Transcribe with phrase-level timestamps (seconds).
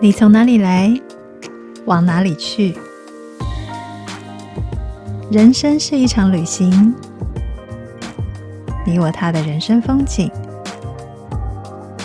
[0.00, 0.92] 你从哪里来，
[1.84, 2.74] 往哪里去？
[5.30, 6.94] 人生是一场旅行，
[8.84, 10.30] 你我他的人生风景，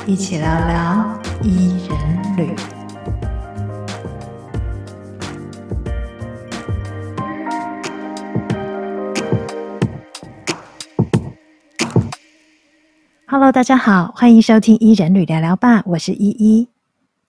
[0.06, 2.75] 一起聊聊伊人旅。
[13.38, 16.70] Hello，大家好，欢迎收听伊人旅聊聊吧，我是依依。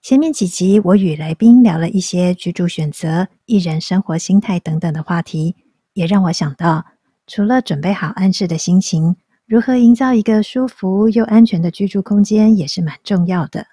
[0.00, 5.56] 前面几集我与来宾聊了一些居住选择、一人生活心态等等的话题，
[5.94, 6.86] 也让我想到，
[7.26, 9.16] 除了准备好安适的心情，
[9.46, 13.66] 如何营造一个舒服又安全的居住空间也是蛮重要的。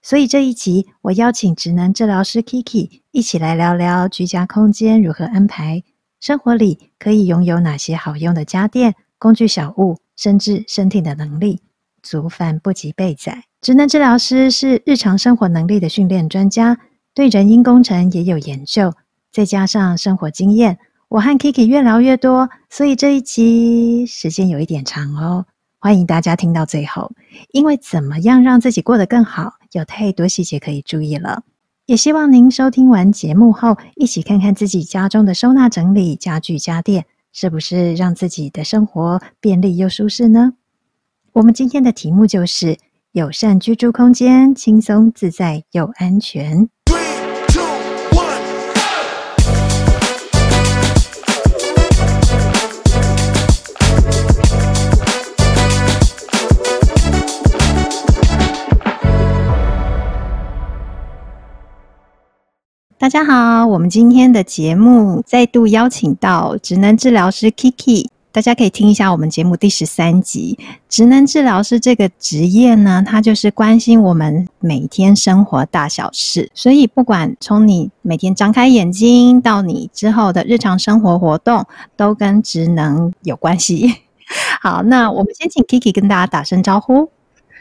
[0.00, 5.82] 所以这一集我邀请职能治疗师 Kiki 一起来聊聊居家空间如何安排，
[6.20, 9.98] 生活里可以拥有哪些好用的家电、工具小物。
[10.16, 11.60] 甚至身体的能力，
[12.02, 13.44] 族繁不及被宰。
[13.60, 16.78] 职能治疗师是日常生活能力的训练专家，
[17.14, 18.92] 对人因工程也有研究，
[19.32, 25.46] 再加上生活经验，我和 Kiki 越聊越多，所以这一集时间有一点长哦。
[25.78, 27.12] 欢迎大家听到最后，
[27.52, 31.42] 因为怎么样让自己过得更好，有太多细节可以注意了。
[31.86, 37.04] 也希望您收听完节目后，一起看看自己家中的收纳整理、家具家电。
[37.34, 40.52] 是不是让自己的生活便利又舒适呢？
[41.32, 42.78] 我们今天的题目就是
[43.10, 46.68] 友善居住空间，轻松自在又安全。
[63.04, 70.58] 大家好，我们今天的节目再度邀请到职能治疗师 Kiki，大家可以听一下我们节目第十三集。
[70.88, 81.66] 职能治疗师这个职业呢，它就是关心我们每天生活大小事，所以不管从你每天张开眼睛到你之后的日常生活活动，
[81.98, 83.96] 都跟职能有关系。
[84.62, 87.10] 好，那我们先请 Kiki 跟大家打声招呼。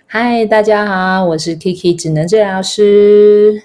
[0.07, 3.63] 嗨，大家好，我是 Kiki，职能治疗师。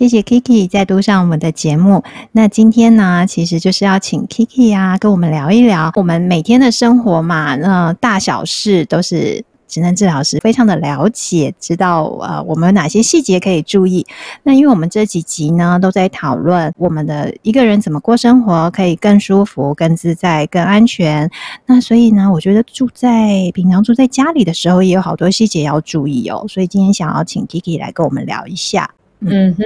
[0.00, 2.02] 谢谢 Kiki 再度上我们的节目。
[2.32, 7.54] 那今天呢，其实就是要请 Kiki 啊，跟我们聊一聊我们每天的生活嘛。
[7.56, 14.06] 那大小事都是职能治疗师非常的了解，知道呃我们有哪些细节可以注意。
[14.42, 21.30] 那因为我们这几集呢都在讨论我们的一个人怎么过生活可以更舒服、更自在、更安全。
[21.66, 26.46] 那所以呢，我觉得住在平常住在家里的时候，也有好多细节要注意哦。
[26.48, 28.88] 所以今天想要请 Kiki 来跟我们聊一下。
[29.22, 29.64] 嗯哼，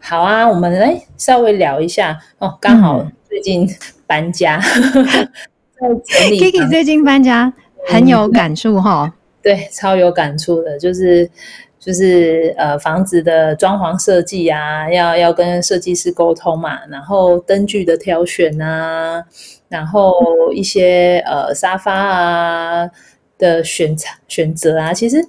[0.00, 2.56] 好啊，我们来稍微聊一下哦。
[2.58, 3.68] 刚好最近
[4.06, 4.58] 搬家，
[4.94, 5.04] 嗯、
[5.76, 6.40] 在整理。
[6.40, 7.52] Kiki 最近搬家
[7.86, 9.12] 很有感触哈、哦，
[9.42, 11.30] 对，超有感触的，就是
[11.78, 19.22] 就是呃，房子的装潢设计啊，要要跟设计师沟通嘛，然后灯具的挑选啊，
[19.68, 20.14] 然后
[20.54, 22.88] 一些呃沙发啊
[23.36, 23.94] 的选
[24.26, 25.22] 选择啊，其实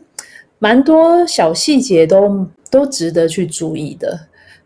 [0.57, 2.47] 蛮多小细节都。
[2.69, 4.19] 都值得去注意的，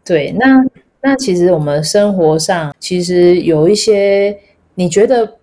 [0.04, 0.64] 对，那
[1.02, 4.38] 那其实我们生活上其实有一些
[4.76, 5.38] 你觉得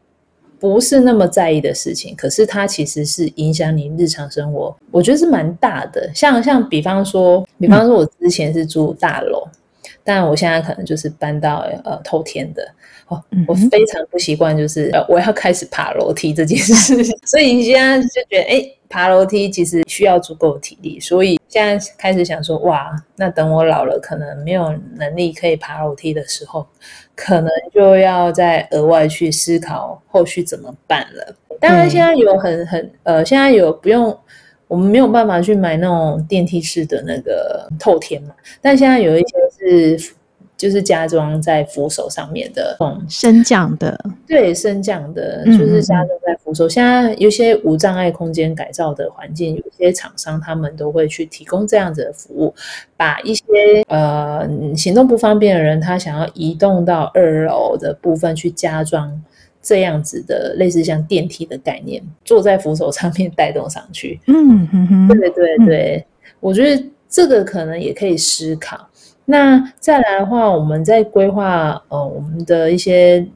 [0.58, 6.10] 不是那么在意的事情，可是它其实是影响你日常生活，我觉得是蛮大的。
[6.14, 9.58] 像像比方说，比方说我之前是住大楼，嗯、
[10.02, 12.62] 但我现在可能就是搬到呃透天的。
[13.08, 26.66] 哦，我非常不习惯，就是呃，我要开始爬楼梯这件事情， 所以你现在就觉得，哎、欸，爬楼梯其实需要足够的体力，所以现在开始想说，哇，那等我老了，可能没有能力可以爬楼梯的时候，
[27.14, 31.36] 可能就要再额外去思考后续怎么办了。
[31.60, 34.18] 当然，现在有很很呃，现在有不用，
[34.66, 40.14] 我们没有办法去买那种电梯式的那个透天嘛，但现在有一些是。
[40.58, 43.96] 就是加装在扶手上面的，嗯，升降的，
[44.26, 46.66] 对，升降的，就是加装在扶手。
[46.66, 52.52] 嗯、现在有些无障碍空间改造的环境，有些厂商他们都会去提供这样子的服务，
[52.96, 53.44] 把一些
[53.86, 54.46] 呃
[54.76, 59.22] 行动不方便的人，他想要移动到二楼的部分去加装
[59.62, 64.18] 这样子的类似像电梯的概念，坐在扶手上面带动上去。
[64.26, 68.88] 嗯哼哼，对对对，嗯、我觉得这个可能也可以思考。
[69.30, 73.26] 那再来的话，我们在规划呃我们的一些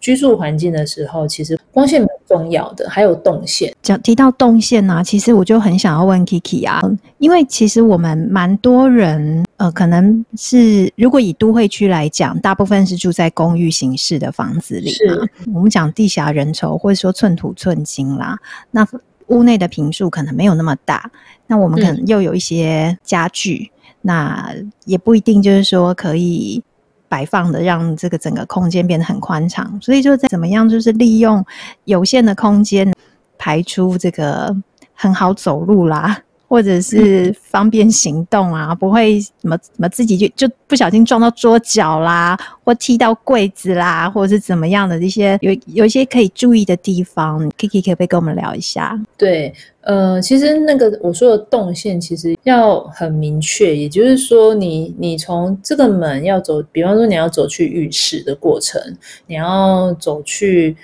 [0.00, 3.70] 居住环境的时候，其实光线蛮重要的，还有动线。
[3.82, 6.80] 讲提到动线呢、啊，其实我就很想要问 Kiki 啊，
[7.18, 15.14] 因为其实我们蛮多人呃，可能是如果以都会区来讲，大部分是住在公寓形式的房子里嘛。
[15.14, 18.38] 是我们讲地狭人稠，或者说寸土寸金啦，
[18.70, 18.88] 那。
[19.28, 21.10] 屋内的坪数可能没有那么大，
[21.46, 23.71] 那我们可能又有一些家具，嗯、
[24.02, 24.54] 那
[24.84, 26.62] 也不一定就是说可以
[27.08, 29.78] 摆放的让这个整个空间变得很宽敞。
[29.80, 31.44] 所以就在怎么样，就是利用
[31.84, 32.92] 有限的空间
[33.38, 34.54] 排出这个
[34.92, 36.22] 很好走路啦。
[36.52, 49.00] 或者是方便行动啊，不会什么什么自己就就不小心撞到桌角啦，或踢到柜子啦，或者是怎么样的一些有有一些可以注意的地方，Kiki 可不可以跟我们聊一下？
[49.16, 49.50] 对，
[49.80, 58.78] 呃，其实那个我说的动线其实要很明确，也就是说你，你你从这个门要走，比方说你要走去浴室的过程，
[59.26, 60.76] 你要走去。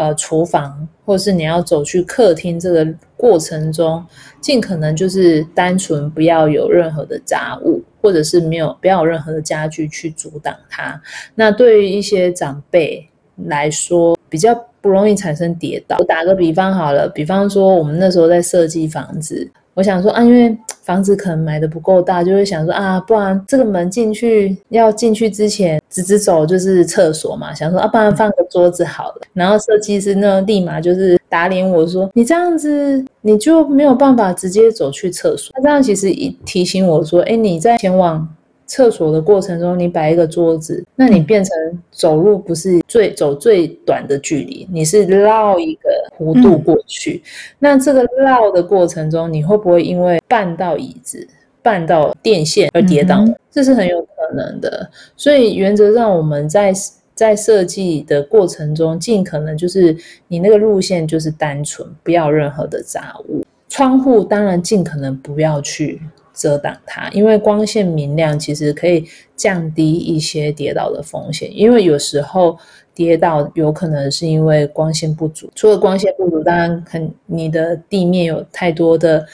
[0.00, 2.88] 呃，厨房，或是你要走去客厅，这个
[3.18, 4.02] 过程中，
[4.40, 10.98] 尽可能就是单纯不要有任何的杂物，或者是没有不要有任何的家具去阻挡它。
[11.34, 13.06] 那对于一些长辈
[13.44, 15.98] 来说，比较不容易产生跌倒。
[15.98, 19.52] 我打个比方好了，比方说我们那时候在设计房子。
[19.74, 29.20] 我想说啊，因为房子可能买的不够大，就会想说啊，不然这个门进去要进去之前直直走就是厕所嘛，想说啊，不然放个桌子好了。
[29.32, 35.52] 然后设计师呢，立马就是打脸我说，你这样子你就没有办法直接走去厕所。
[35.54, 38.28] 他这样其实一提醒我说，哎，你在前往。
[38.66, 41.52] 厕所的过程中，你摆一个桌子，那你变成
[41.90, 45.90] 走路不是最走最短的距离，你是绕一个
[46.20, 47.22] 弧度过去。
[47.24, 47.28] 嗯、
[47.58, 51.26] 那这个绕的过程中，你会不会因为绊到椅子、
[51.64, 53.24] 绊到电线而跌倒？
[53.24, 54.90] 嗯、这是很有可能的。
[55.16, 56.72] 所以原则上，我们在
[57.14, 59.96] 在设计的过程中，尽可能就是
[60.28, 63.42] 你那个路线就是单纯，不要任何的杂物。
[63.68, 66.00] 窗户当然尽可能不要去。
[66.32, 69.04] 遮挡它，因为光线明亮，其实可以
[69.36, 71.50] 降低一些跌倒的风险。
[71.54, 72.56] 因为有时候
[73.00, 79.24] 跌倒有可能是因为光线不足，除了光线不足，当然很你的地面有太多的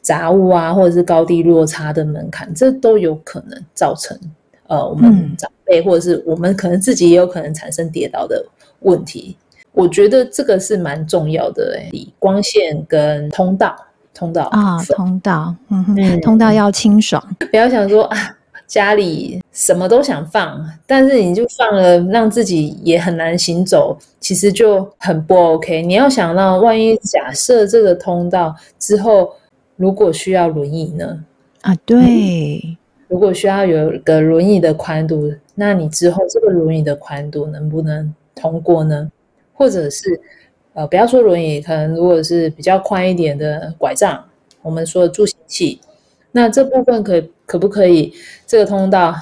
[0.00, 4.18] 杂物啊，或者是高低落差的门槛，这都有可能造成
[4.66, 8.44] 呃我们长辈或者是我们可能自己也有可能产生跌倒的
[8.80, 9.36] 问题。
[9.70, 13.76] 我觉得这个是蛮重要的，诶，光线跟通道。
[14.16, 15.52] 通道啊，通道，
[16.22, 17.20] 通道要清爽，
[17.50, 18.16] 不要想说啊，
[18.66, 25.82] 家里什么都想放，但是你就放了，让自己也很难行走，其实就很不 OK。
[25.82, 29.32] 你要想到，万一假设这个通道之后
[29.76, 31.24] 如果需要轮椅呢？
[31.62, 32.76] 啊，对，
[33.08, 39.10] 如果需要有个轮椅的宽度，那你之后这个轮椅的宽度能不能通过呢？
[39.52, 40.20] 或者是？
[40.76, 44.24] 呃，不要说轮椅，可能如果是比较宽一点的拐杖，
[44.60, 45.80] 我们说的助行器，
[46.32, 48.12] 那这部分可可不可以？
[48.46, 49.14] 这个通道，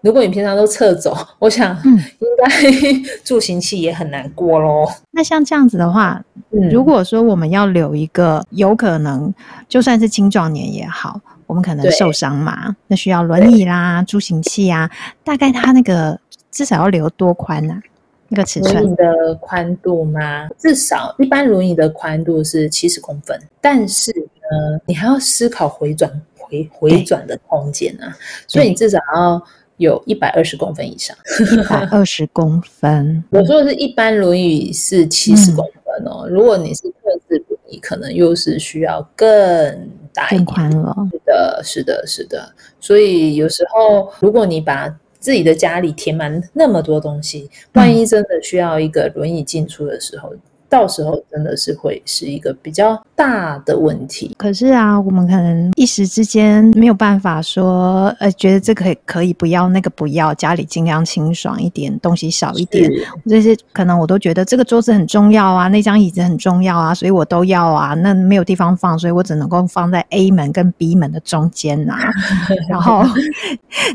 [0.00, 2.48] 如果你平常都侧走，我想应该
[3.22, 4.90] 助行器也很难过咯。
[5.10, 9.32] 那像这样子的话，嗯，如果说我们要留一个，有可能
[9.68, 14.90] 就算是青壮年也好，我们可能受伤嘛，那需要轮椅啦、助行器啊，
[15.22, 16.18] 大概它那个
[16.50, 17.74] 至少要留多宽呢？
[18.32, 20.48] 那个尺寸，的宽度吗？
[20.56, 26.08] 至少一般轮椅的宽度是七十公分，但是呢，你还要思考回转
[26.50, 28.12] 回回转的空间啊，
[28.46, 29.42] 所以你至少要
[29.76, 31.16] 有一百二十公分以上。
[31.52, 39.26] 一百二十公分， 我说的是一般轮椅是七十公分哦，嗯、如果你是特制轮椅，可能又是需要更
[40.12, 40.96] 大一点，更宽了。
[41.10, 42.52] 是的，是的，是的。
[42.80, 50.34] 所以有时候如果你把自己的家里填满那么多东西，万一真的需要一个轮椅进出的时候。
[50.70, 54.34] 到时候真的是会是一个比较大的问题。
[54.38, 62.88] 可是啊，我们可能一时之间没有办法说，呃，觉得这个可以可以不要，那个不要，家里尽量清爽一点，东西少一点。
[63.28, 67.92] 这些可能我都觉得这个桌子很重要啊，那张椅子很重要啊，所以我都要啊。
[67.94, 72.10] 那没有地方放，所以我只能够放在 A 门跟 B 门的中间呐、啊。
[72.70, 73.04] 然后，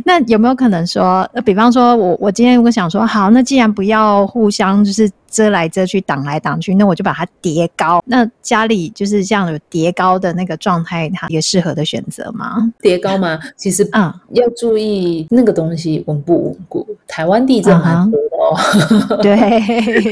[0.04, 5.10] 那有没有可能说，比方说我我今天如果想说，好，那既然不要互相就是。
[5.36, 8.02] 遮来遮去，挡来挡去，那我就把它叠高。
[8.06, 12.72] 那家里就是这样有叠高的那个状态，它也适合的选择吗？
[12.82, 13.38] 叠高吗？
[13.58, 16.88] 其实啊，要注意那个东西稳不稳固。
[17.06, 19.36] 台湾地震蛮多的哦，啊、对，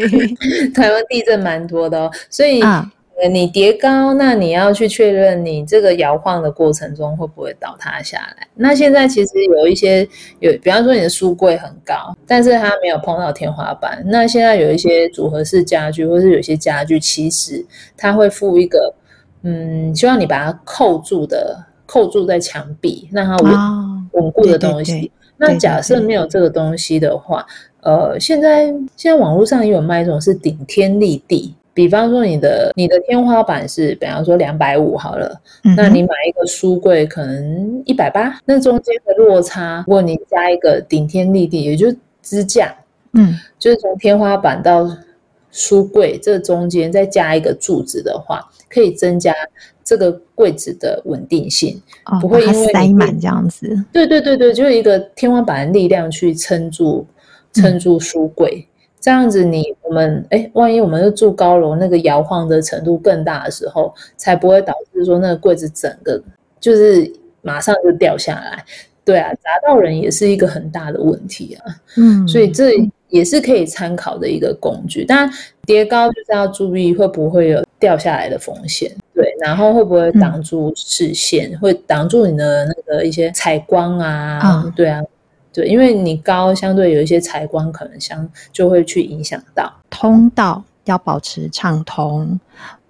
[0.76, 2.62] 台湾地震蛮多的哦，所以。
[2.62, 2.92] 啊
[3.28, 8.48] 你叠高，那你要去确认你这个摇晃的过程中会不会倒塌下来。
[8.56, 10.08] 那现在其实有一些
[10.40, 14.04] 有，比方说你的书柜很高，但是它没有碰到天花板。
[14.06, 17.66] 那现在有一些组合式家具，或是有些家具，其实
[17.96, 18.94] 它会附一个，
[19.44, 24.92] 嗯，希望你把它扣住的，扣住在墙壁，让它稳稳固的东西。
[24.92, 27.46] 对对对，那假设没有这个东西的话，
[27.82, 28.66] 呃，现在
[28.96, 31.56] 现在网络上也有卖一种是顶天立地。
[31.74, 42.76] 比方说你的你的天花板是，比方说两百五好了，嗯，那你买一个书柜可能一百八，那中间的落差，如果你加一个顶天立地，也就是支架，
[43.14, 44.88] 嗯，就是从天花板到
[45.52, 48.40] 书柜这中间再加一个柱子的话，
[48.70, 49.34] 可以增加
[49.84, 53.84] 这个柜子的稳定性，哦、不会因为塞满这样子。
[53.92, 57.06] 对对对对，就是一个天花板的力量去撑住
[57.52, 58.64] 撑住书柜。
[58.68, 58.70] 嗯
[59.04, 66.24] 这样子你，你我们哎，万一我们是住高楼，那个摇晃的程度更大的时候，才不会导致说那个柜子整个
[66.58, 68.64] 就是马上就掉下来。
[69.04, 71.76] 对啊，砸到人也是一个很大的问题啊。
[71.98, 72.72] 嗯，所以这
[73.10, 75.04] 也是可以参考的一个工具。
[75.04, 75.30] 当然，
[75.66, 78.90] 叠高就是要注意会不会有掉下来的风险。
[79.14, 84.64] 对，然后会不会挡住视线，嗯、会挡住你的那个一些采光啊？
[84.64, 85.04] 嗯、对啊。
[85.54, 92.40] 对，因为你高，相对有一些采光可能相就会去影响到通道，要保持畅通，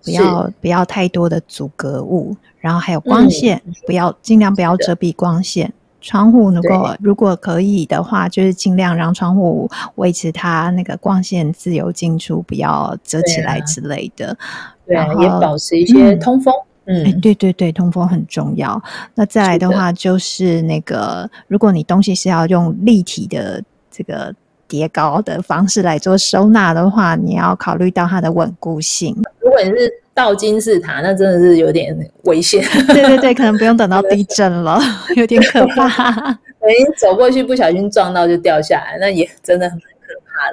[0.03, 5.73] 不要不要太多的阻隔物，然后还有光线，嗯、不要尽量不要遮蔽光线。
[5.99, 14.37] 窗户如果如果可以的话，就是尽量让窗户维持它那个光线自由进出，不要遮起来之类的。
[14.85, 16.53] 对也保持一些通风。
[16.53, 18.81] 嗯嗯、欸，对对对，通风很重要。
[19.15, 24.33] 那再来的话，就是那个，如果你东西是要用立体的这个
[24.67, 29.15] 叠高的方式来做收纳的话，你要考虑到它的稳固性。
[29.39, 32.63] 如果你是倒金字塔，那真的是有点危险。
[32.87, 34.79] 对对对，可能不用等到地震了，
[35.15, 36.11] 有点可怕。
[36.63, 39.85] 等你走过去不小心撞到就掉下来，那也真的很可
[40.25, 40.51] 怕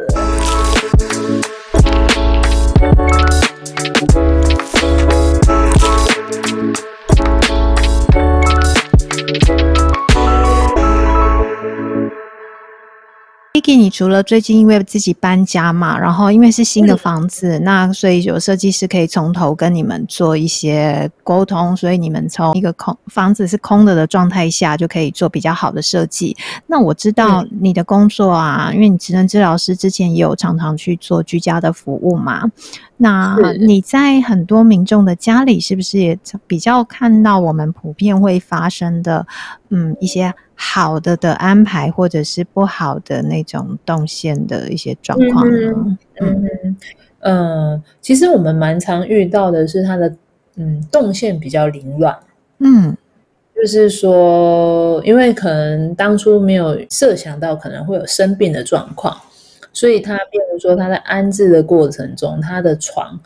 [4.15, 4.30] 的。
[13.53, 26.37] Vicky，你除了最近因为自己搬家嘛，然后因为是新的房子，嗯、那所以有设计师可以从头跟你们做一些沟通，所以你们从一个空房子是空的的状态下就可以做比较好的设计。
[26.69, 32.49] 那我知道你的工作啊，嗯、因为你职能治疗师之前也有常常去做居家的服务嘛。
[33.03, 39.27] 那你在很多民众的家里，是不是也比较看到我们普遍会发生的，
[39.71, 45.97] 嗯，一些好的的安排，或者是不好的那种动线的一些状况呢？
[46.21, 46.77] 嗯嗯
[47.21, 50.15] 嗯，其实我们蛮常遇到的是它的
[50.57, 52.15] 嗯动线比较凌乱，
[52.59, 52.95] 嗯，
[53.55, 59.17] 就是说，因为可能当初没有设想到可能会有生病的状况。
[59.73, 63.19] 所以他，比如说他在安置的过程中，他的床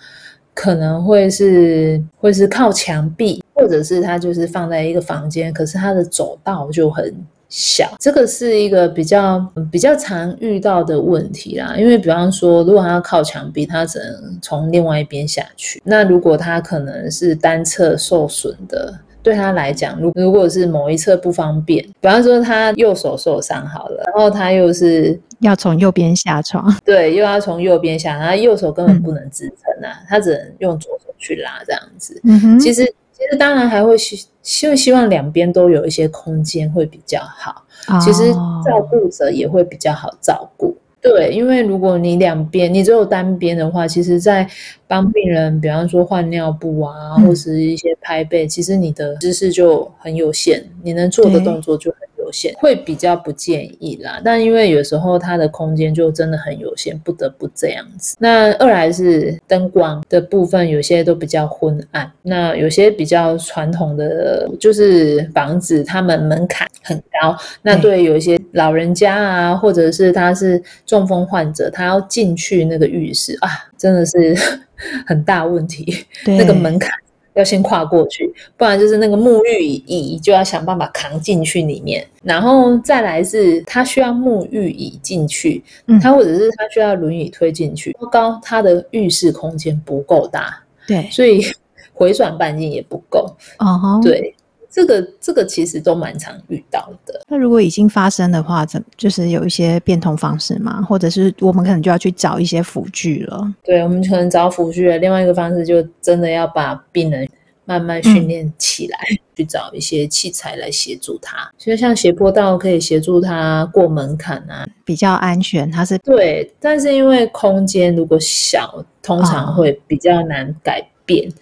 [0.52, 7.14] 可能会是会是靠墙壁，或者是他就是放在一个房间，可是他的走道就很
[7.48, 7.94] 小。
[7.98, 11.74] 这个是一个比较比较常遇到的问题啦。
[11.76, 15.82] 因为比方说，如果他要靠墙壁，他只能从另外一边下去。
[15.84, 18.94] 那如果他可能是单侧受损的。
[19.24, 32.20] 对他来讲，如如果是某一侧不方便，比方说他右手受伤好了，然后他又是要从右边下床，对，又要从右边下，他右手根本不能支撑啊，嗯、他只能用左手去拉这样子。
[32.24, 38.30] 嗯哼，其实其实当然还会希希希望两边都有一些空间会比较好，哦、其实
[38.64, 40.76] 照顾者也会比较好照顾。
[41.04, 44.49] 对，因为如果你两边你只有单边的话，其实，在
[44.88, 54.18] 帮病人，比方说换尿布啊，或是一些拍背，其实你的知识就很有限，你能做的动作就很有限，会比较不建议啦。
[54.25, 58.16] 但因为有时候它的空间就真的很有限，不得不这样子。
[58.18, 62.11] 那二来是灯光的部分，有些都比较昏暗。
[62.23, 67.37] 那有些比较传统的，就是房子，他们门槛很高。
[67.61, 74.34] 那对有一些老人家啊，或者是他是中风患者，他要进去那个浴室啊，真的是
[75.06, 76.04] 很大问题。
[76.26, 76.90] 那个门槛。
[77.34, 91.44] 要先跨过去，不然就是那个沐浴椅就要想办法扛进去里面，然后再来是他需要沐浴椅进去，嗯，他或者是他需要轮椅推进去，高他的浴室空间不够大，对，所以
[91.92, 94.32] 回转半径也不够，哦吼，对，
[94.74, 97.20] 这个这个其实都蛮常遇到的。
[97.28, 100.82] 那如果已经发生的话，怎就是有一些变通方式吗？
[100.82, 103.54] 或者是我们可能就要去找一些辅具了？
[103.62, 104.90] 对，我们可能找辅具。
[104.98, 107.28] 另外一个方式就真的要把病人
[107.64, 111.48] 慢慢训练起来，嗯、去找一些器材来协助他。
[111.56, 115.70] 就像斜坡道可以协助他过门槛啊，比较安全。
[115.70, 121.28] 它是对，但是因为空间如果小，通常会比较难改变。
[121.28, 121.32] 哦、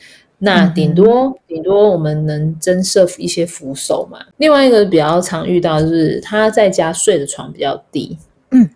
[0.45, 4.19] 那顶多、嗯、顶多我们能增设一些扶手嘛。
[4.39, 8.19] 另外一个比较常遇到的就是他在家睡的床比较低，
[8.51, 8.69] 嗯，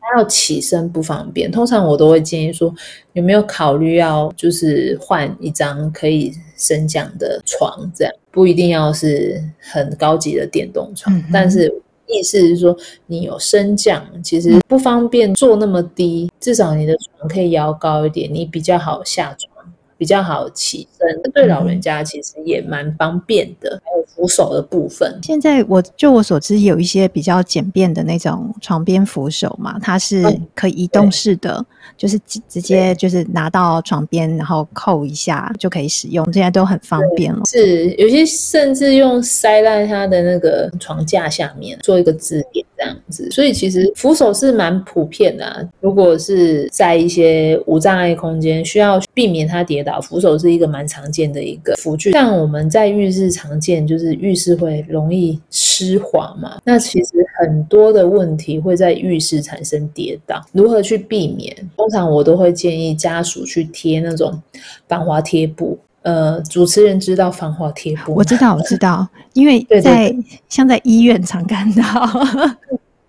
[0.00, 2.72] 他要起身不方便，通常我都会建议说，
[3.14, 11.68] 有没有考虑要就是换一张可以升降的床，这样不一定要是很高级的电动床，嗯、但是
[12.06, 19.57] 意思是说你有升降，其实不方便坐那么低，至少你的床可以摇高一点，你比较好下床。
[19.98, 23.70] 比较好起身，对老人家其实也蛮方便的。
[23.76, 30.22] 嗯、还有扶手的部分，现在我就我所知有一些比较简便的那种床边扶手嘛，它是
[30.54, 32.18] 可以移动式的，嗯、就是
[32.48, 37.40] 直接就是拿到床边，然后扣一下就可以使用，现在都很方便了。
[37.46, 45.60] 是有些甚至用塞在它的那个床架下面做一个支点这样子，所以其实扶手是蛮普遍的、啊。
[45.80, 50.00] 如果是在一些无障碍空间，需要避免它跌倒。
[50.00, 56.58] 扶手是一个蛮常见的一个辅具，像我们在浴室常见，就是浴室会容易湿滑嘛。
[56.64, 61.54] 那其实很多的问题会在浴室产生跌倒，如何去避免？
[61.78, 64.42] 通常我都会建议家属去贴那种
[64.88, 65.78] 防滑贴布。
[66.02, 68.14] 呃，主持人知道防滑贴布？
[68.14, 70.14] 我知道，我知道，因为 在
[70.48, 71.82] 像在医院常看到。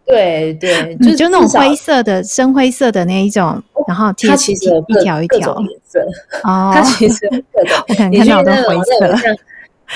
[0.05, 5.99] 对对，就就那种灰色的、深灰色的那一种，然后它其实有一条一条颜色
[6.43, 7.27] 哦， 它其实
[7.87, 9.35] 我看看到的灰色，像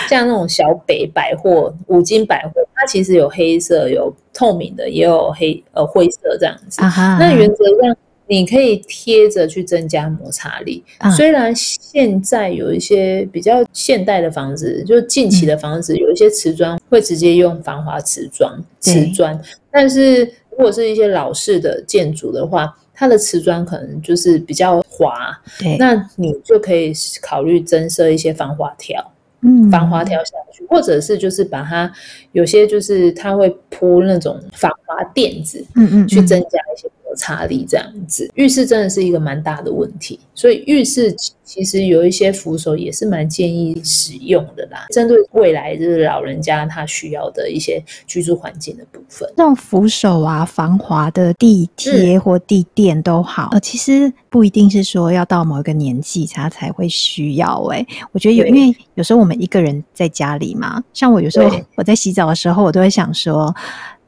[0.07, 6.79] 像那种小北百货、五金百货，它其实有黑色、有透明的，也有黑呃灰色这样子。
[7.19, 7.95] 那原则上
[8.27, 10.83] 你可以贴着去增加摩擦力。
[10.97, 19.39] 啊、虽然现在有一些比较现代的房子，就近期的房子，嗯、有一些瓷砖会直接用防滑瓷砖，瓷砖。
[19.69, 29.11] 但是，如果是一些老式的建筑的话，它的瓷砖可能就是比较滑，对，那你就可以考虑增设一些防滑条，
[29.41, 31.91] 嗯，防滑条下去，或者是就是把它
[32.31, 36.87] 有些就是它会铺那种防滑垫子，嗯嗯，去增加一些。
[37.15, 44.85] 差力这样子，浴室真的是一个蛮大的问题，所以浴室其实有一些扶手也是蛮建议使用的啦。
[44.91, 53.49] 针对未来就是老人家他需要的一些居住环境的部分，那种扶手啊、防滑的地贴或地垫都好。
[53.51, 57.61] 呃，其实不一定是说要到某一个年纪他才会需要。
[57.71, 63.53] 哎，我觉得有，因为有时候我们一个人在家里嘛，像我有时候我在洗澡的时候，我都会想说。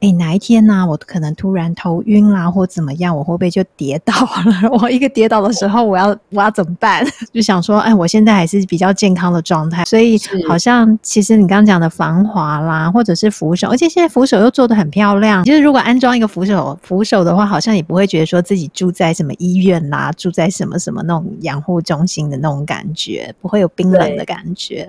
[0.01, 0.86] 哎，哪一天呢、啊？
[0.86, 4.69] 我可能突然头晕啦，或怎么样，我会不会就跌倒了？
[4.79, 7.05] 我一个跌倒的时候，我要我要怎么办？
[7.34, 15.43] 就想说，哎，我现在还是比较健康的状态，所以好像其实你刚刚讲的防滑啦，或者是扶手，而且现在扶手又做得很漂亮。
[15.43, 24.88] 就是如果安装一个扶手扶手的话，好像也不会觉得说自己住在什么医院啦，住在什么什么那种养护中心的那种感觉，不会有冰冷的感觉。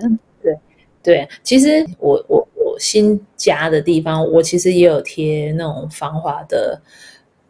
[1.07, 2.67] 对对，其实我我我。
[2.79, 6.79] 新家的地方，我其实也有贴那种防滑的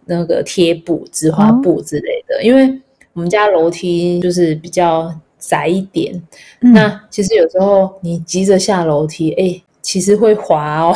[0.05, 2.37] 那个贴布、纸滑布之类的。
[2.37, 6.15] 哦、因为我们家楼梯就是比较窄一点，
[6.61, 10.95] 嗯、那其实有时候你急着下楼梯，哎、欸，其实会滑哦，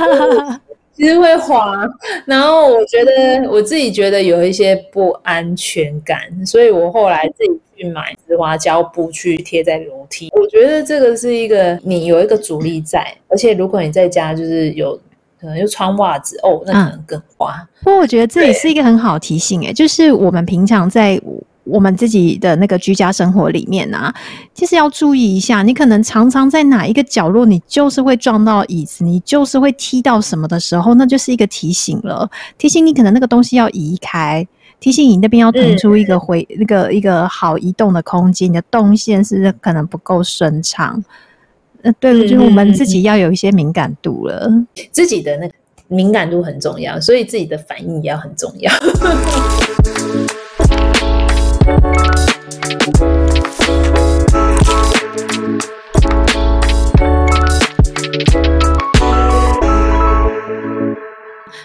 [1.02, 1.84] 其实会滑。
[2.24, 7.60] 然后我觉得我自己觉得有一些不安全感，所以我后来自己。
[7.74, 14.94] 去买止滑胶布去贴在楼梯，我觉得这个是一个你有一个阻力在，而且如果你在家就是有
[15.40, 17.56] 可能又穿袜子哦，那可能更滑。
[17.80, 21.20] 不过我觉得这也是一个很好提醒诶，就是我们平常在
[21.64, 24.12] 我们自己的那个居家生活里面啊，
[24.54, 34.46] 其实要注意一下，你可能常常在哪一个角落，你就是会撞到椅子，你就是会踢到什么的时候，那就是一个提醒了，提醒你可能那个东西要移开。
[34.80, 41.00] 提醒你那边要腾出一个回、嗯、那个一个好移动的空间，你的动线是可能不够顺畅。
[41.82, 44.50] 呃，对了，就是我们自己要有一些敏感度了，
[44.90, 45.54] 自己的那个
[45.86, 48.72] 敏感度很重要，所以自己的反应也要很重要。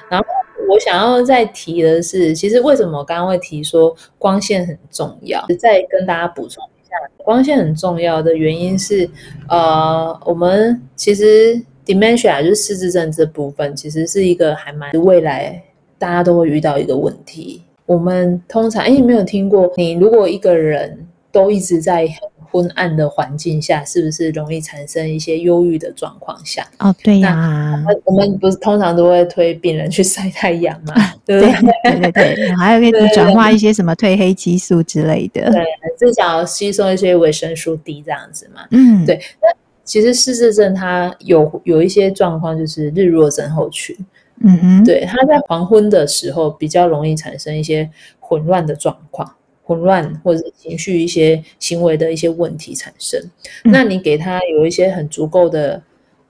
[0.10, 0.26] 然后。
[0.70, 5.44] 我想要再提的是，其实为什么我刚刚会提说光线很重要？
[5.58, 9.10] 再跟大家补充一下，光线很重要的原因是，
[9.48, 15.64] 呃，我们其实 dementia 就是失智症这部分，其实是一个还蛮未来
[15.98, 17.64] 大家都会遇到一个问题。
[17.88, 19.74] 我们通常，哎，你没有听过？
[19.76, 22.08] 你如果一个人都一直在。
[22.50, 26.66] 昏暗的环境下，是不是容易产生一些忧郁的状况下？
[26.80, 30.94] 哦，对呀、啊，我们不是通常都会推病人去晒太阳嘛？
[31.26, 35.62] 对对对对，还有可以转化一些什么褪黑激素之类的，对，
[36.00, 38.62] 至少吸收一些维生素 D 这样子嘛。
[38.72, 39.20] 嗯，对。
[39.42, 39.50] 那
[39.84, 43.94] 其实失智症它有有一些状况，就是日弱症候群。
[44.42, 53.20] 嗯哼，对，它在黄昏的时候比较容易产生一些混乱的状况，混乱或者情绪一些行为的一些问题产生。
[53.66, 55.82] 嗯、那你给它有一些很足够的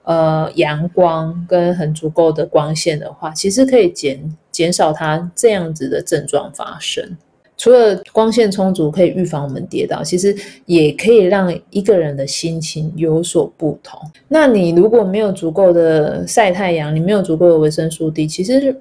[0.04, 7.16] 呃阳光跟很足够的光线的话，其实可以减减少它这样子的症状发生。
[7.58, 14.00] 除了光线充足可以预防我们跌倒，其实也可以让一个人的心情有所不同。
[14.28, 18.74] 那你如果没有足够的晒太阳，你没有足够的维生素 D，其实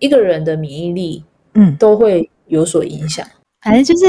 [0.00, 1.22] 一个人的免疫力，
[1.54, 3.24] 嗯，都会有所影响。
[3.62, 4.04] 反正就是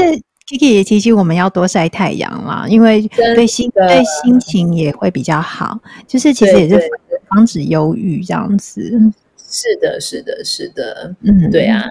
[0.48, 5.78] Kiki 也提醒我们要多晒太阳啦，因为对心对心情也会比较好。
[6.06, 6.80] 就是其实也是
[7.28, 8.82] 防止忧郁这样子。
[9.48, 11.84] 是的，是的，是的，嗯，对啊。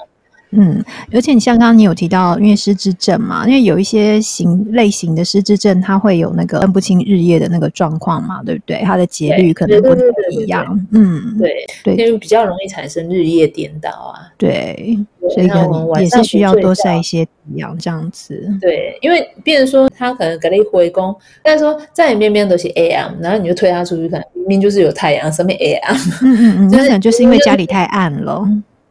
[0.56, 8.82] 嗯，而且你像刚刚你有提到，因为失智症嘛，因为有一些型类型的失智症，它会有那个分不清日夜的那个状况嘛，对不对？
[8.84, 10.88] 它的节律可能不太一样。
[10.92, 14.32] 嗯，对对，就比较容易产生日夜颠倒啊。
[14.38, 14.98] 对，
[15.34, 18.48] 所以可能也是需要多晒一些太阳这样子。
[18.62, 25.96] 对，因为别人说他可能给你回宫，但是说在你面边都是 AM，然后你就推他出去，可能明明就是有太阳，上面 AM。
[26.22, 28.48] 嗯嗯嗯， 那可能就是因为家里太暗了。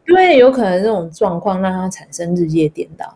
[0.09, 3.13] 因为有可能这种状况让它产生日夜颠倒，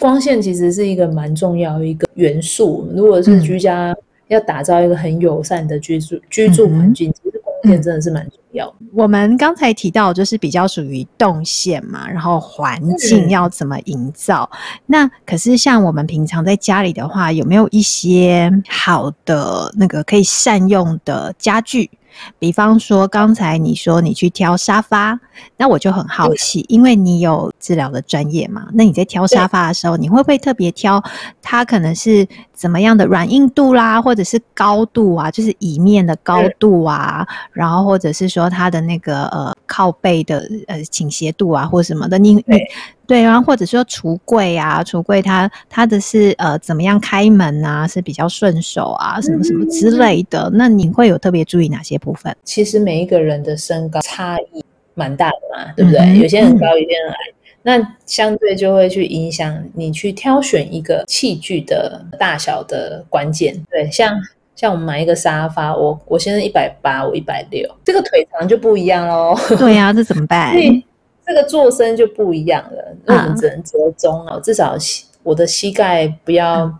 [0.00, 2.88] 光线其实是一个蛮重要的一个元素。
[2.94, 3.94] 如果是居家
[4.28, 8.74] 要打造一个很友善的居住居住环境，其实光线真的是蛮重要的。
[8.94, 14.50] 我们刚才提到就是比较属于动线嘛，然后环境要怎么营造？
[14.86, 21.90] 那可是像我们平常在家里的话，有没有一些好的那个可以善用的家具？
[22.38, 25.18] 比方说，刚才你说你去挑沙发，
[25.56, 31.02] 那我就很好奇，因为你有治疗的专业嘛，那你在挑沙发的时候，你会不会特别挑
[31.40, 42.58] 它可能是怎么样的软硬度啦，或者是高度啊，就是椅面的高度啊，然后或者是说它的那个呃靠背的呃倾斜度啊，或什么的，你你。
[43.12, 50.50] 对，然后或者说橱柜啊，橱柜它它的是呃怎么样开门啊，是比较顺手啊，什么什么之类的。
[50.54, 52.34] 那你会有特别注意哪些部分？
[52.42, 56.00] 其实每一个人的身高差异蛮大的嘛，对不对？
[56.00, 57.16] 嗯、有些人高，有些人矮，
[57.62, 63.54] 那相对就会去影响你去挑选一个器具的大小的关键。
[63.70, 64.18] 对，像
[64.56, 69.36] 像我们买一个沙发，我我现在一百八，我一百六，这个腿长就不一样喽。
[69.58, 70.54] 对呀、啊，这怎么办？
[71.32, 74.38] 这个坐身就不一样了，那我们只能折中哦。
[74.44, 74.76] 至少
[75.22, 76.78] 我的膝盖不要，嗯、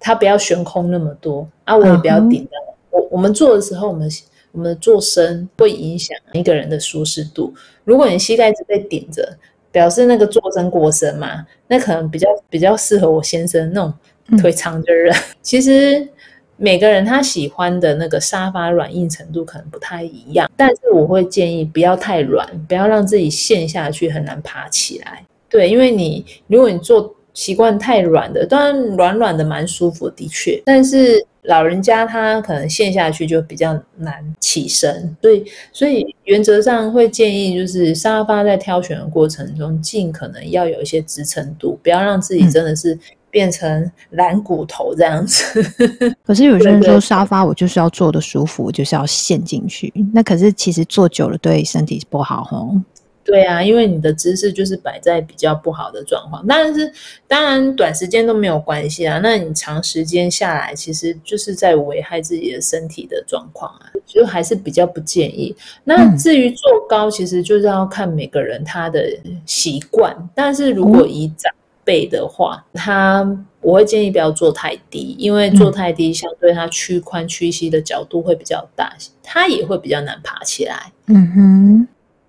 [0.00, 2.50] 它不要悬空那么多啊，我也不要顶到。
[2.66, 4.10] 嗯、我我们坐的时候，我们
[4.50, 7.54] 我们的坐身会影响一个人的舒适度。
[7.84, 9.36] 如果你膝盖一直被顶着，
[9.70, 13.94] 表示那个坐身过深嘛，那可能比较比较适合我先生那种
[14.38, 15.14] 腿长的人。
[15.14, 16.08] 嗯、 其实。
[16.56, 25.24] 每个人他喜欢的那个沙发软硬程度可能不太一样，但是我会建议不要太软，不要让自己陷下去很难爬起来。
[25.48, 42.94] 对，因为你如果你坐习惯太软的，当然软软的蛮舒服的确，但是老人家他可能陷下去就比较难起身，所以所以原则上会建议就是沙发在挑选的过程中尽可能要有一些支撑度，不要让自己真的是。
[42.94, 43.00] 嗯
[43.34, 45.60] 变成懒骨头这样子，
[46.24, 49.92] 可是有些人说沙发我就是要坐的舒服，我就是要陷进去。
[50.12, 52.80] 那可是其实坐久了对身体不好哦。
[53.24, 56.44] 对啊，因为你的姿势就是摆在比较不好的状况。
[56.46, 56.92] 但是
[57.26, 65.56] 当然短时间都没有关系啊，那你长时间下来，其实就是在危害自己的身体的状况啊，就还是比较不建议。
[65.82, 69.02] 那至于坐高，其实就是要看每个人他的
[69.44, 70.14] 习惯。
[70.34, 71.52] 但是如果以长
[71.84, 73.26] 背的话，他
[73.60, 78.92] 我会建议不要做太低，因为做太低相对它屈髋屈膝的角度会比较大，
[79.22, 80.92] 它也会比较难爬起来。
[81.06, 81.88] 嗯哼，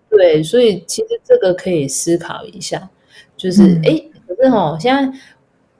[0.09, 2.89] 对，所以其实这个可以思考一下，
[3.35, 5.19] 就是哎、嗯，可是哦，现在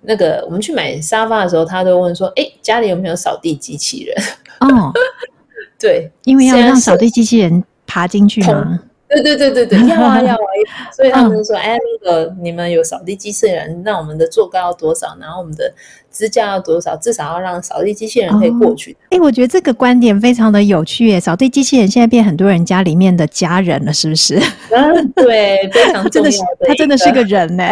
[0.02, 4.16] 那个我们去买沙发的时候，他都问说，哎，家里有没有扫地机器人？
[4.62, 4.92] 哦，
[5.80, 8.80] 对，因为要让扫地机器人爬进去吗？
[9.24, 15.16] 对对对对对，要啊要啊，所以他们就说，哎，那个你们有扫地机器人，那我们的坐高要多少？
[15.20, 15.74] 然后我们的
[16.12, 16.96] 支架要多少？
[16.98, 18.96] 至少要让扫地机器人可以过去。
[19.10, 21.20] 哎，我觉得这个观点非常的有趣耶！
[21.20, 24.38] 扫地机器人现在变很多人家里面的家人了，是不是？
[24.72, 27.64] 嗯，对，非常重要 的，他真的是个人呢，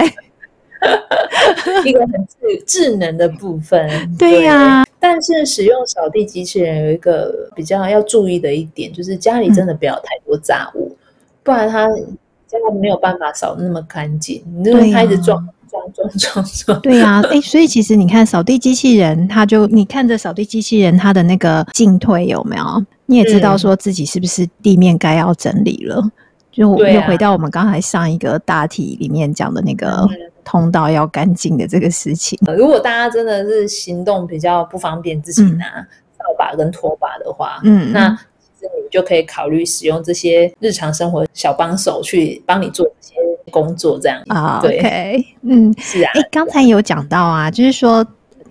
[1.85, 3.89] 一个很智智能的部分。
[4.17, 10.82] 对呀，但是使用扫地机器人有一个比较要注意的一点，就是家里真的不要太多杂物。
[11.43, 11.87] 不然他
[12.47, 16.81] 真的没有办法扫那么干净，你就开始撞撞撞撞撞。
[16.81, 22.63] 对呀， 哎，所以其实你看扫地机器人，它就你看着扫地机器人，它的那个进退有没有？
[23.05, 26.01] 你也知道说自己是不是地面该要整理了。
[26.51, 30.07] 就又回到我们刚才上一个大题里面讲的那个
[30.45, 32.37] 通道要干净的这个事情。
[32.45, 35.65] 嗯、如果大家真的是行动比较不方便，自己拿
[36.15, 38.15] 扫把跟拖把的话，嗯，那
[38.83, 43.15] 你就可以考虑使用这些日常生活小帮手去帮你做这些
[43.51, 44.59] 工作，这样啊。
[44.61, 46.11] 对，okay, 嗯，是啊。
[46.15, 48.05] 哎，刚才有讲到啊，就是说。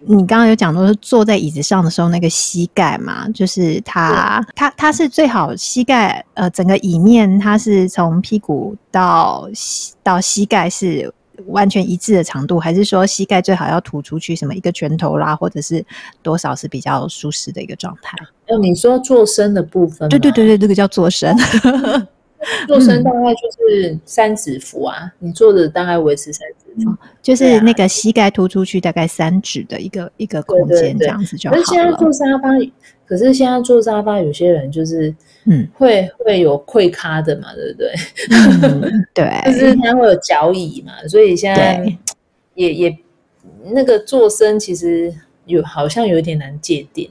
[0.05, 9.49] 你刚刚有讲到是坐在椅子上的时候，那个膝盖嘛，就是它，它，它是最好膝盖，呃，整个椅面它是从屁股到
[10.03, 11.09] 到膝盖是
[11.47, 15.85] 完全一致的长度，还是说膝盖最好要突出去，什么一个拳头啦，或者是
[16.23, 18.17] 多少是比较舒适的一个状态？
[18.49, 20.09] 哦，你说坐身的部分？
[20.09, 21.37] 对对对对，这个叫坐身。
[22.67, 26.85] 坐身大概就是三指幅啊，嗯、你坐着大概维持三指
[27.23, 31.63] 就是那个膝盖突出去大概三指的一个一个空间，这样子就好了。
[31.63, 32.49] 可是现在坐沙发，
[33.07, 37.93] 可是现在坐沙发，有些人就是嗯，会会有溃咖的嘛，对不对？
[38.63, 41.85] 嗯、对， 就是它会有脚椅嘛，所以现在
[42.55, 42.99] 也也
[43.73, 45.13] 那个坐身其实
[45.47, 47.09] 有好像有点难界定。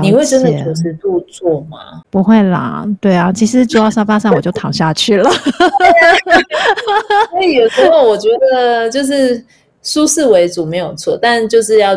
[0.00, 2.00] 你会真的九十度坐吗？
[2.08, 5.28] 不会啦，对啊，其实坐到沙发上我就躺下去了。
[7.30, 9.44] 所以有时候我觉得就是
[9.82, 11.94] 舒适为主没有错，但就是要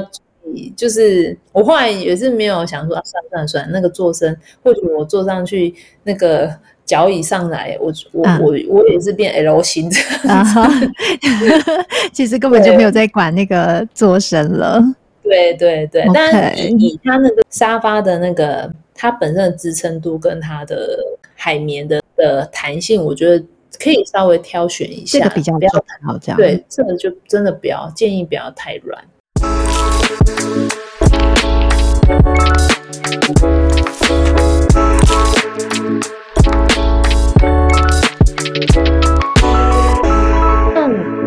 [0.75, 6.51] 就是我后来也是没有想说，啊、算算算，那个坐身，或许我坐上去那个
[6.85, 9.95] 脚椅上来，我我、啊、我我也是变 L 型的。
[10.29, 10.43] 啊、
[12.13, 14.81] 其实根本就没有在管那个坐身了。
[15.23, 20.97] 对对对，但是以以它那个沙发的那个它本身的支撑度跟它的
[21.35, 23.45] 海绵的的弹性，我觉得
[23.77, 25.71] 可以稍微挑选一下，这个比较不要
[26.05, 26.37] 好这样。
[26.37, 29.03] 对，这个就真的不要建议不要太软。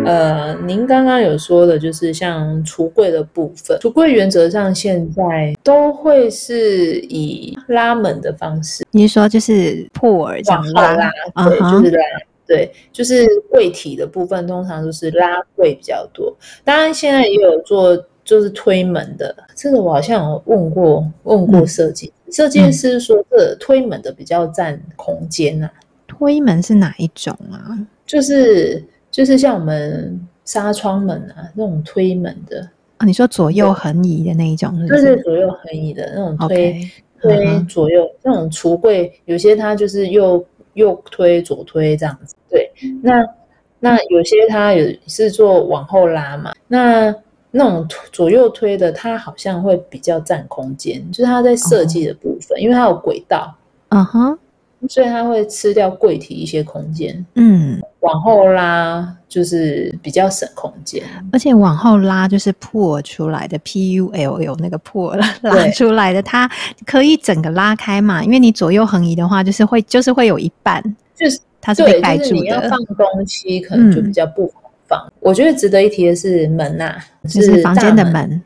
[0.05, 8.85] 呃，您刚刚有说的，就是像橱柜的部分，橱柜原则上现在都会是以拉门的方式。
[8.91, 10.97] 你是说就是破耳这样拉？
[10.97, 11.11] 拉
[11.49, 12.03] 对，就是拉。
[12.47, 16.37] 对，就是柜体的部分，通常都是拉柜比较多。
[16.65, 17.97] 当然，现在也有做
[18.31, 25.71] 就是推门的，这个我好像有问过问过设计、嗯、设计师说，这推门的比较占空间啊。
[26.07, 27.77] 推门是哪一种啊？
[28.07, 28.83] 就是。
[29.13, 32.61] 就是像我们纱窗门啊，那种推门的
[32.99, 35.03] 啊，你说左右横移的那一种是不是？
[35.03, 36.91] 就是左右横移的那种推、okay.
[37.21, 42.37] 推左右，那种橱柜有些它就是右右推左推这样子。
[42.49, 42.71] 对，
[43.03, 43.21] 那
[43.81, 47.13] 那有些它有是做往后拉嘛，那
[47.51, 52.63] 那种左右推的，它好像会比较占空间，就是它在设计的部分，uh -huh.
[52.63, 53.55] 因为它有轨道，
[53.89, 54.39] 嗯哼。
[54.89, 66.51] 所以它会吃掉柜体一些空间，嗯，往后拉就是比较省空间，而且往后拉就是 pull 出来的 P U L L 那个 pull 拉出来的，它
[66.87, 70.83] 可以整个拉开嘛，因为你左右横移的话，就是会就是会有一半，
[71.15, 72.31] 就是它是被盖住的。
[72.31, 74.60] 就是、你要放东西可能就比较不好
[75.21, 78.43] 我觉得值得一提的是门呐、啊，就是房间的门。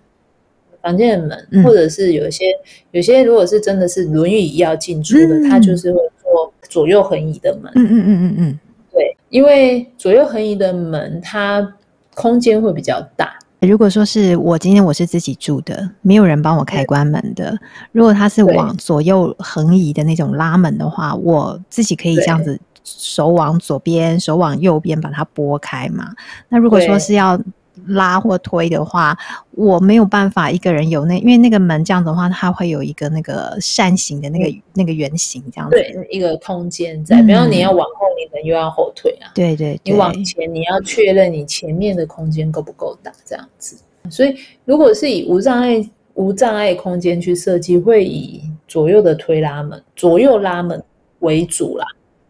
[0.82, 2.44] 房间的门、嗯，或者是有些
[2.90, 7.72] 有些，如果是真的是轮椅要进出的，它、嗯、就是会做左右横移的门。
[7.74, 8.58] 嗯嗯嗯嗯嗯，
[8.92, 11.66] 对，因为左右横移的门，它
[12.14, 13.32] 空间会比较大。
[13.60, 17.58] 如果说是我今天我是自己住的，没有人帮我开关门的，
[17.92, 26.12] 如果它是往左右横移的那种拉门的话，我自己可以这样子手往左边，手往右边把它拨开嘛。
[26.48, 27.40] 那如果说是要
[27.86, 29.18] 拉或推的话，
[29.50, 37.20] 我没有办法一个人有那，因为那个门这样子的话，它会有一个那个扇形的那个、嗯、那个圆形这样子，对，一个空间在。
[37.22, 39.32] 比方你要往后，你可能又要后退啊。
[39.34, 43.76] 对，对对，你往前，你要确认你前面的空间够不够大，这样子。
[44.08, 50.80] 所以，如果是以无障碍无障碍空间去设计，会以左右的推拉门、左右拉门
[51.20, 51.84] 为主啦，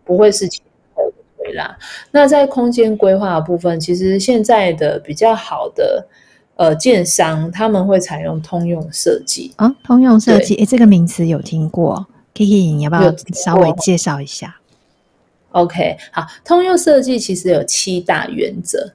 [0.04, 0.48] 不会是。
[1.54, 1.78] 啦，
[2.10, 6.04] 那在空间规划的部分，其实现在的比较好的
[6.56, 9.72] 呃建商，他们会采用通用设计啊。
[9.84, 14.56] 通用设计，哎，这个名词有听过？Kiki，你要不要稍微介绍一下
[15.52, 18.92] ？OK，好，通用设计其实有七大原则，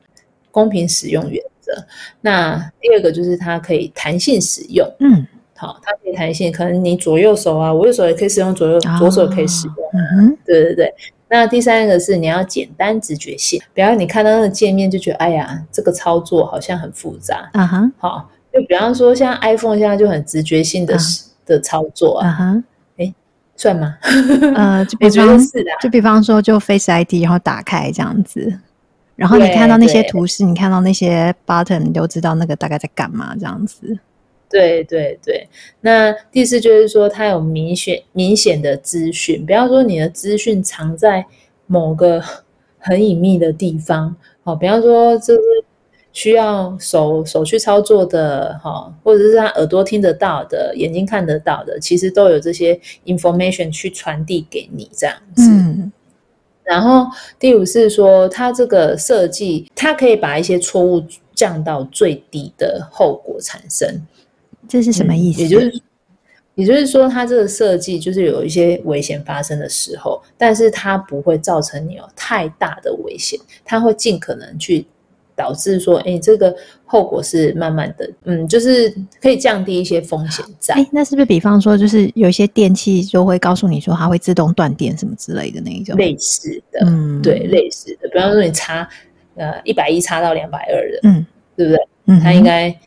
[0.51, 1.85] 公平使用原则。
[2.19, 5.25] 那第二个就是它可以弹性使用，嗯，
[5.59, 10.93] 好，它可以弹性，可能你左右手啊，我右手也可以使用，左右、哦、左手也可以使用，嗯哼，对对对。
[11.27, 21.25] 那第三个是你要简单直觉性，比方你看到那个界面就觉得，哎呀，这个操作好像很复杂，啊哈，好，就比方说像 iPhone 现在就很直觉性的、uh.
[21.45, 22.63] 的操作啊，啊哈，
[22.97, 23.13] 哎，
[23.57, 23.97] 算吗？
[24.55, 28.51] 呃，就 比方是的，就比方说，就 Face ID，然后打开这样子，
[29.17, 33.99] 然后你看到那些图示，你看到那些 button，你都知道那个大概在干嘛这样子。
[34.49, 35.47] 对对对，
[35.81, 41.25] 那第四就是说，它有明显明显的资讯，不要说你的资讯藏在
[41.67, 42.21] 某个
[42.77, 45.41] 很隐秘的地方，好，比方说这是。
[46.11, 55.43] 需要手手去操作的哈，或者是他耳朵听得到的，眼睛看得到的，其实都有这些 information 去传递给你这样子。
[55.47, 55.91] 嗯。
[56.63, 57.05] 然后
[57.37, 61.01] 第五是说，它这个设计，它可以把一些错误
[61.35, 63.87] 降到最低的后果产生。
[64.69, 65.41] 这是什么意思？
[65.41, 65.81] 嗯，也就是，
[66.55, 74.85] 也就是说，它这个设计就是有一些危险发生的时候，但是它不会造成你有太大的危险，它会尽可能去。
[75.35, 76.53] 导致说，哎，这个
[76.83, 80.73] 后果是慢慢的，嗯，就是可以降低一些风险在。
[80.73, 85.95] 哎，那是不是比方说，就是有一些电器就会告诉你说，它会自动断电什么之类的那一种？
[85.95, 88.09] 类似的，嗯，对，类似的。
[88.09, 88.85] 比方说，你插
[89.35, 91.87] 呃一百一插到两百二的，嗯，对不对？
[92.07, 92.77] 嗯，它应该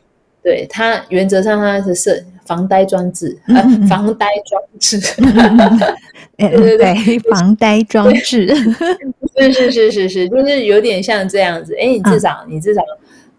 [0.43, 3.55] 对它原则上它是设防呆装置，呃，
[3.87, 4.99] 防呆装置。
[6.37, 8.53] 对 对对，防呆装置，
[9.37, 11.73] 是是是是是，就是有点像这样子。
[11.79, 12.81] 哎，你至少、嗯、你至少，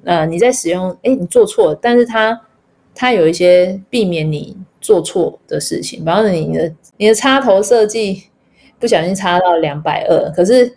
[0.04, 2.40] 呃，你在使用，哎，你做错，但是它
[2.94, 8.24] 它有一些避免你做错的事情，比方说你的你的插头设计
[8.78, 10.72] 不小心插到两百二，可是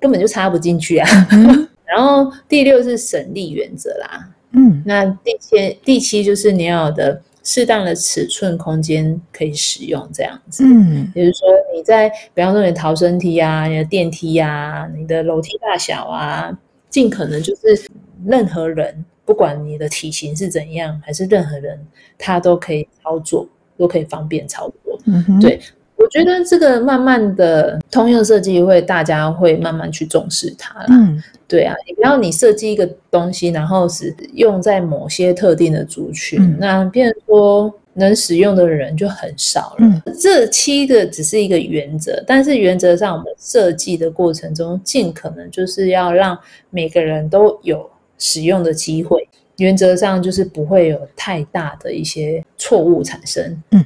[0.00, 1.08] 根本就插不进去啊。
[1.32, 7.20] 嗯、然后第六是省力原则啦，嗯，那第七第七就是你要的。
[7.46, 17.86] 适当的尺寸空间可以使用，这样子，嗯，比如说你在，比方说你的逃生梯啊，你的电梯啊，你的楼梯大小啊，尽可能就是
[18.24, 21.78] 任何人，不管你的体型是怎样，还是任何人，
[22.16, 25.60] 他都可以操作，都可以方便操作，嗯，对。
[25.96, 30.86] 我觉得这个慢慢的通用设计会，大家会慢慢去重视它啦。
[30.90, 39.80] 嗯，对啊，你不要你设计一个东西，然后是用在某些特定的族群，嗯、那变成说能使用的人就很少了。
[39.80, 46.36] 嗯、这七个只是一个原则，但是原则上我们设计的过程中，尽可能就是要让
[46.70, 49.28] 每个人都有使用的机会。
[49.58, 53.62] 原则上就是不会有太大的一些错误产生。
[53.70, 53.84] 嗯。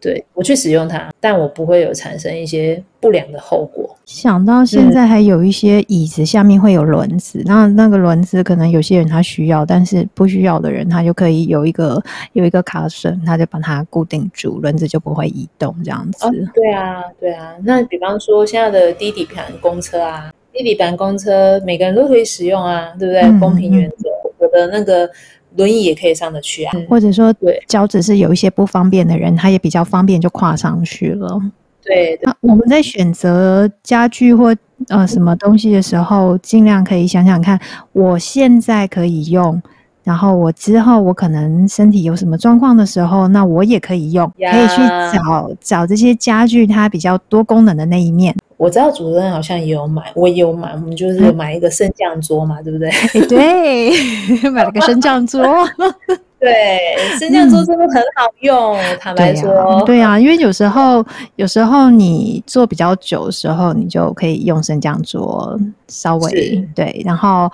[0.00, 3.96] 对，我去使用它，但我不会有产生一些不良的后果。
[4.04, 12.00] 想到现在还有一些椅子下面会有轮子，那、嗯、那个轮子可能有些人他需要，但是不需要的人他就可以有一个
[12.32, 16.26] 有一个卡绳，他就把它固定住，轮子就不会移动这样子。
[16.26, 17.56] 哦，对啊，对啊。
[17.64, 23.22] 那比方说现在的低底盘公车啊，低底盘公车每个人都可以使用啊，对不对？
[23.22, 24.08] 嗯、公平原则，
[24.38, 25.10] 我的那个。
[25.58, 31.38] 轮椅也可以上得去啊，或者说，对，脚趾是有一些不方便的人，他也比较方便就跨上去了。
[31.84, 34.54] 对，对，那我们在选择家具或
[34.88, 37.60] 呃什么东西的时候，尽量可以想想看，
[37.92, 39.60] 我现在可以用，
[40.08, 44.80] 然后我之后我可能身体有什么状况的时候，那我也可以用，可以去
[45.12, 48.34] 找找这些家具它比较多功能的那一面。
[48.56, 52.90] 我知道主任好像也有买，我也有买，我们就是买一个升降桌嘛，嗯、对不对？
[53.28, 53.92] 对，
[54.50, 55.44] 买了个升降桌。
[56.40, 56.78] 对，
[57.18, 59.50] 升降桌真的很好用，嗯、坦白说。
[59.50, 61.04] 对啊，对啊，因为有时候
[61.36, 65.54] 有时候你坐比较久的时候，你就可以用升降桌
[65.88, 67.52] 稍微是对，然后。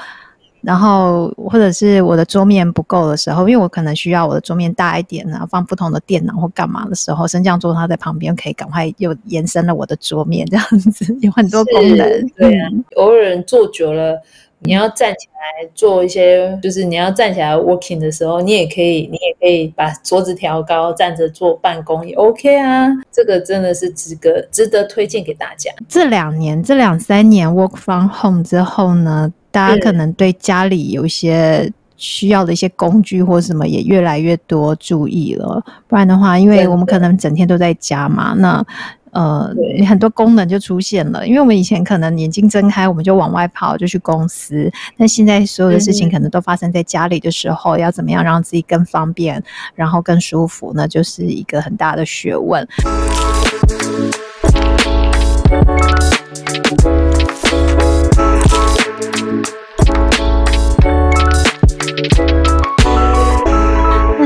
[0.64, 12.06] 然后，或者是我的桌面不够的时候，因为我可能需要我的桌面大一点，然后放不同的电脑或干嘛的时候，升降桌它在旁边可以赶快又延伸了我的桌面，这样子有很多功能。
[12.36, 14.18] 对啊，偶尔坐久了，
[14.60, 22.88] 你要站起来做一些，就是你要站起来 working 的时候，你也可以，你也可以把桌子调高，站着做办公也 OK 啊。
[23.12, 25.70] 这个真的是值得值得推荐给大家。
[25.88, 38.66] 这两年，这两三年 work from home 之后呢，大家可能对家里有一些需要的一些工具或什么也越来越多注意了，不然的话，因为我们可能整天都在家嘛，那
[39.12, 39.48] 呃，
[39.88, 41.24] 很多功能就出现了。
[41.24, 49.40] 因为我们以前可能眼睛睁开，我们就往外跑，就去公司，那现在所有的事情可能都发生在家里的时候，要怎么样让自己更方便，
[49.76, 50.88] 然后更舒服呢？
[50.88, 52.66] 就是一个很大的学问。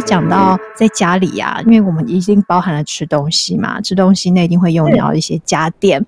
[0.08, 6.04] 讲到在家里呀、啊，因为我们一定包含了吃东西嘛，吃东西那一定会用到一些家电。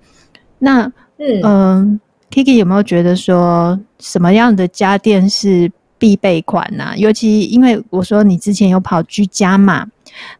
[0.58, 6.94] 那嗯、呃、Kiki 有没有觉得说什么样的家电是必备款呢、啊？
[6.96, 9.86] 尤其因为我说你之前有跑居家嘛，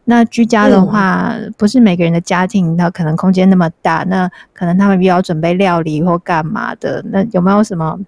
[0.05, 7.03] 那居家的话，嗯、不是每个人的家庭，那可能空间那么大，那可能他们比较准备料理或干嘛的。
[7.11, 7.99] 那有没有什么？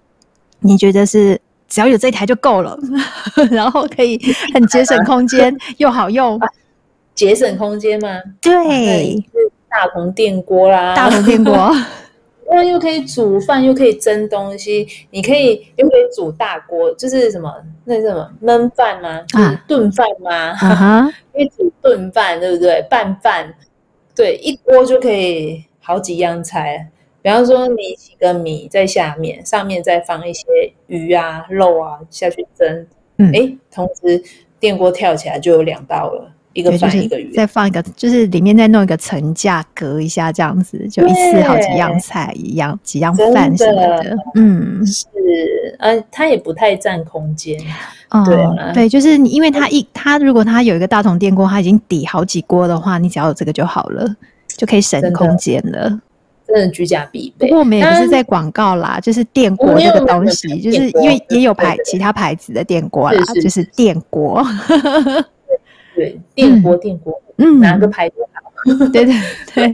[0.65, 1.39] 你觉得是
[1.73, 2.77] 只要有这台就够了，
[3.49, 4.15] 然后可以
[4.53, 6.39] 很节省空间又好用，
[7.15, 8.09] 节省空间吗？
[8.39, 9.19] 对，
[9.67, 11.71] 大同电锅啦，大同电锅。
[12.51, 17.51] 那又可以煮饭，又可以蒸东西，你可以又可以煮大锅，就是什么
[17.85, 19.25] 那什么焖饭吗？
[19.33, 20.53] 啊，炖饭吗？
[20.53, 22.85] 哈哈， 可以煮炖饭，对不对？
[22.87, 23.51] 拌饭，
[24.15, 26.87] 对，一锅就可以好几样菜。
[27.23, 30.43] 比方说，你洗个米在下面，上面再放一些
[30.87, 32.85] 鱼啊、肉啊下去蒸，
[33.17, 34.21] 嗯，哎，同时
[34.59, 36.29] 电锅跳起来就有两道了。
[36.51, 44.03] 一个饭一个鱼，再放一个，就是里面再弄一个层架隔一下，这样子就一次好几样菜，一样几样饭什么的。
[44.03, 45.07] 的嗯，是，
[45.79, 47.59] 呃，它也不太占空间。
[48.11, 54.15] 哦、对、啊、对，就是你因为它一它如果它有一个大桶电锅，它已经抵好几锅的话，你只要有这个就好了，
[54.55, 55.99] 就可以省空间了。
[56.53, 57.47] 真的居家必备。
[57.47, 64.45] 不过我们也不是在广告啦，就是电锅这个东西，就是因为也有牌其他牌子的电锅啦，就是电锅。
[65.95, 68.51] 对，电锅电锅，嗯，哪个牌都好，
[68.91, 69.13] 对对
[69.53, 69.67] 对，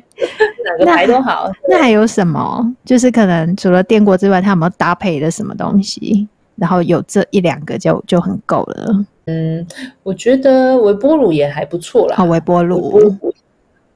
[0.66, 1.52] 哪个牌都好。
[1.70, 2.66] 那还有什么？
[2.86, 6.28] 就是可能除了电锅之外，它有没有搭配的什么东西？
[6.56, 9.06] 然后有这一两个就就很够了。
[9.28, 9.66] 嗯，
[10.04, 12.16] 我觉得微波炉也还不错啦。
[12.18, 13.00] 好，微波炉。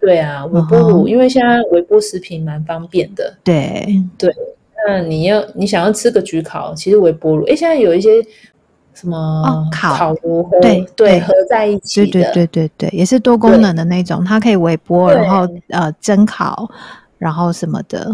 [0.04, 3.34] 对啊，微波炉，因为现在微波食品蛮方便的。
[3.44, 3.88] 对
[4.18, 4.36] 对，
[4.86, 8.10] 那你要你想要吃个焗烤，其实微波炉，哎，现在有一些。
[8.96, 10.48] 什么烤烤炉？
[10.62, 16.70] 对对，合在一起对对对对对，也是多功能的那种，它可以微波，然后呃蒸烤，
[17.18, 18.08] 然后什么的。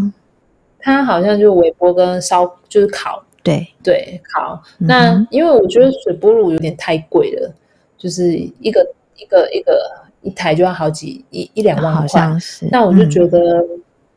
[0.80, 3.22] 它好像就微波跟烧，就是烤。
[3.44, 4.58] 对对，烤。
[4.78, 7.54] 那因为我觉得水波炉有点太贵了，
[7.98, 8.32] 就是
[8.62, 8.82] 一个
[9.18, 9.84] 一个一个
[10.22, 12.30] 一台就要好几一一两万块。
[12.72, 13.64] 那我就觉得，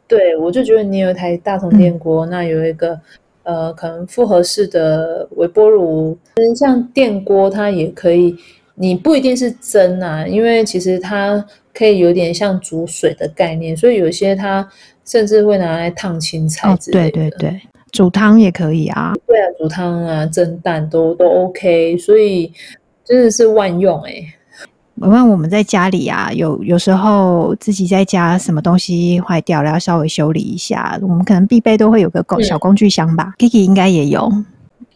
[0.06, 3.00] 对我就觉得你有一台大同电锅，那有一个。
[3.44, 6.16] 呃，可能复合式的微波炉，
[6.54, 8.36] 像电锅，它也可以。
[8.76, 11.44] 你不一定是蒸啊，因为其实它
[11.74, 14.64] 可以有点像煮水的概念，所以有些它
[15.04, 17.08] 甚至会拿来烫青菜之类的。
[17.08, 19.12] 哦，对对对，煮汤也可以啊。
[19.26, 22.52] 对啊，煮汤啊，蒸蛋都都 OK，所以
[23.04, 24.34] 真的是万用哎、欸。
[25.02, 30.96] 我问我们在家里啊，有有时候自己在家什么东西坏掉了，要稍微修理一下。
[31.02, 33.34] 我们可能必备都会有个工小工具箱吧。
[33.36, 34.32] 嗯、Kiki 应该也有，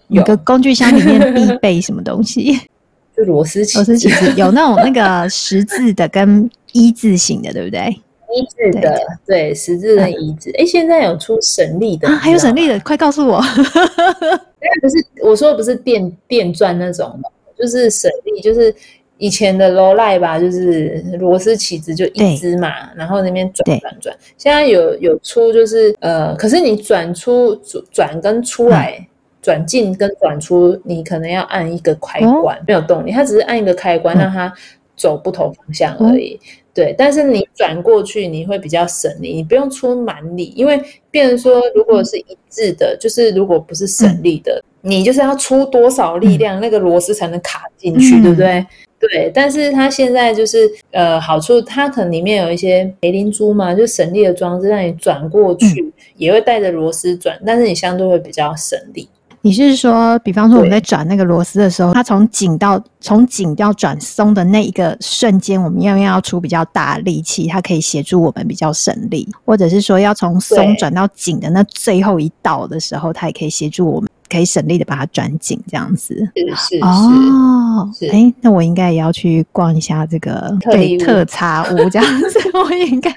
[0.07, 2.57] 有个工具箱里面必备什么东西？
[3.16, 7.88] 就螺丝起子，螺丝起子有那种那个十字的跟一字形的，对不对？
[8.32, 8.96] 一字的，
[9.26, 10.50] 对，对十字跟一字。
[10.50, 13.42] 哎、嗯，现在有出省力的，啊、还有省力的，快告诉我！
[13.42, 17.20] 因为不是我说的不是电电钻那种，
[17.59, 18.72] 就是省力，就是。
[19.18, 24.16] 以前的罗赖吧，就是螺丝起子就一支嘛，然后那边转转转。
[24.36, 27.54] 现在有有出就是呃，可是你转出
[27.90, 29.06] 转跟出来，
[29.40, 34.52] 转进、嗯、跟转出，你可能要按一个开关，哦、没有动力，它只是按一个开关，让它
[34.96, 36.38] 走不同方向而已。
[36.42, 40.78] 嗯、对，但是你转过去，你会比较省力，你不用出蛮力，因为
[41.10, 48.66] 变成说，如果是一致的，嗯、就是如果不是省力的，嗯、你就是要出多少力量，嗯、那个螺丝才能卡进去，嗯、对不对？
[48.99, 59.09] 对，但是它现在就是呃，好处它可能里面有一些雷灵珠嘛，就省力的装置，让你转过去、嗯、也会带着螺丝转，但是你相对会比较省力。
[59.42, 74.11] 你是说，比方说我们在转那个螺丝的时候，它从紧到从紧到转松的那一个瞬间，我们要不要出比较大力气，它可以协助我们比较省力，或者是说要从松转到紧的那最后一道的时候，它也可以协助我们。
[74.29, 77.89] 可以省力的把它转紧，这样子是是哦。
[78.11, 82.39] 哎，那我应该也要去逛一下这个对特茶屋这样子。
[82.55, 83.14] 我应该，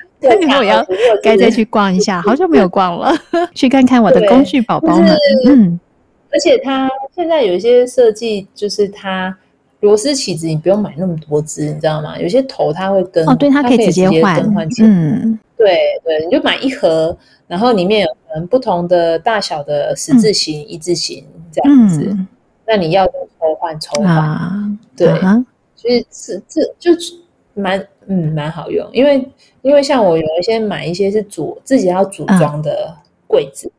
[0.47, 0.85] 那我要
[1.23, 3.13] 该再去逛一下，好久没有逛了，
[3.55, 5.15] 去看看我的工具宝宝们。
[5.47, 5.79] 嗯，
[6.31, 9.35] 而且它现在有一些设计，就是它
[9.79, 12.19] 螺丝起子你不用买那么多支，你知道吗？
[12.19, 14.41] 有些头它会跟哦，对，它可以直接换。
[14.81, 17.15] 嗯，对对，你就买一盒。
[17.47, 22.15] 然后里面有可能不同的大小的十字形、一字形这样子，
[22.63, 25.19] 那你要抽换抽换，对，
[25.75, 26.91] 所以这这就
[27.55, 29.27] 蛮嗯蛮好用，因为
[29.63, 32.95] 因为像我有一些买一些是组自己要组装的
[33.25, 33.71] 柜子，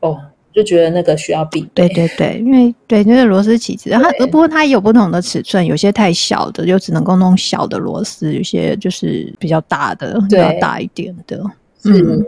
[0.00, 0.20] 哦，
[0.54, 11.42] 就觉得那个需要必备，对对对，因为对那个螺丝起子，然后不过它也有不同的尺寸，有些太小的就只能够弄小的螺丝，有些就是比较大的，比较大一点的，
[11.84, 12.24] 嗯。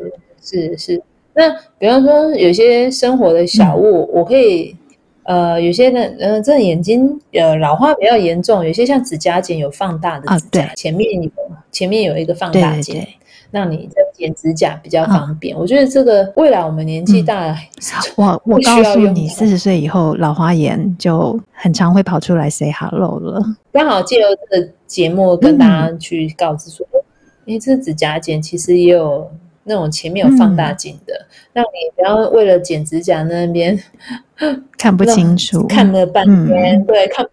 [0.49, 1.03] 是是，
[1.35, 4.77] 那比方说有些生活的小物，嗯、我可以
[5.24, 11.29] 呃，有些人呃，这眼睛呃老化比较严重，有些像指甲剪有放大的指甲，啊、前面有
[11.72, 12.95] 前面有一个放大镜。
[12.95, 13.09] 对对对
[13.51, 17.55] 让你在剪指甲比较方便，哦、我觉得这个未来我们年纪大了，
[18.17, 23.41] 嗯、 我我告诉你，四十岁以后老花眼就很常会跑出来 say hello 了。
[23.73, 26.87] 刚好借由这个节目跟大家去告知说，
[27.45, 29.31] 因为、嗯、这指甲剪其实也有
[29.65, 33.79] 那种前面有放大镜的，嗯、让你不要为了剪指甲那边
[34.79, 37.27] 看不清楚，看了半天，嗯、对看。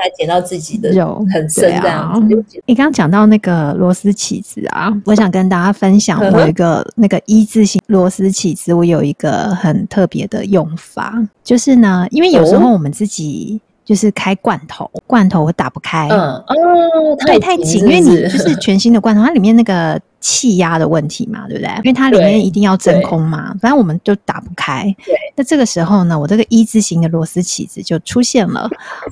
[0.00, 2.42] 还捡到自己的肉很深这样子。
[2.66, 20.00] 你刚刚讲到那个螺丝起子啊，我想跟大家分享，我有一个那个一字形螺丝起子，我有一个很特别的用法，就是呢，因为有时候我们自己就是开罐头，罐头我打不开，嗯哦，太太紧，因为你就是全新的罐头，它里面那个。
[20.26, 21.70] 气压的问题嘛，对不对？
[21.76, 24.84] 因为它里面一定要真空嘛，反正我们就打不开。
[25.04, 28.66] 对，那这个时候呢，我这个一字形的螺丝起子就出现了，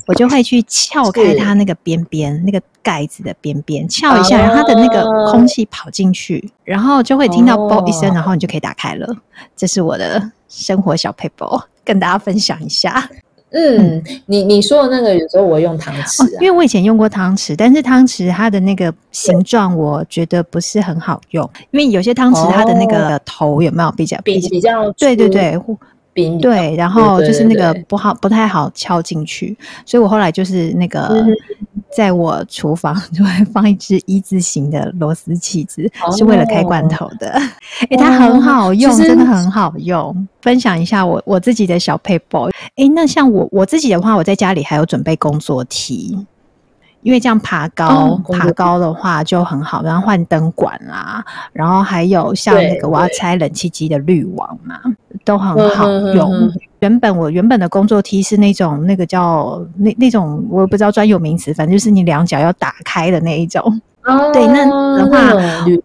[0.06, 9.06] 我就会去撬开它那个边边，那个盖子的边边，撬一下，然后它的那个空气跑进去，然后就会听到“啵”一声，然后你就可以打开了。
[9.54, 13.06] 这是我的生活小撇步，跟大家分享一下。
[13.52, 25.58] 嗯，你你说的那个有时候我用汤匙、啊哦，因为我以前用过汤匙，但是汤匙它的那个形状我觉得不是很好用，因为有些汤匙它的那个头有没有比较比比较对对对。
[26.40, 29.56] 对，然后就是那个不好，不太好敲进去，
[29.86, 31.24] 所以我后来就是那个，
[31.96, 37.28] 在我厨房 就会放一只一字形的螺丝起子，是为了开罐头的。
[37.88, 40.28] 哎，它很好用，真的很好用。
[40.42, 42.48] 分享一下我我自己的小配包。
[42.76, 46.18] 哎，那像我我自己的话，我在家里还有准备工作梯。
[47.02, 54.80] 因为这样爬高，哦、爬高的话就很好，然后换灯管啦，然后还有像那个我要拆冷气机的滤网嘛，
[55.24, 56.32] 都很好用。
[56.32, 63.80] 嗯嗯嗯、原本我原本的工作梯是那种那个叫那那种我也不知道专有名词，反正就是你两脚要打开的那一种。
[64.04, 64.64] 哦、对，那
[64.96, 65.76] 的话铝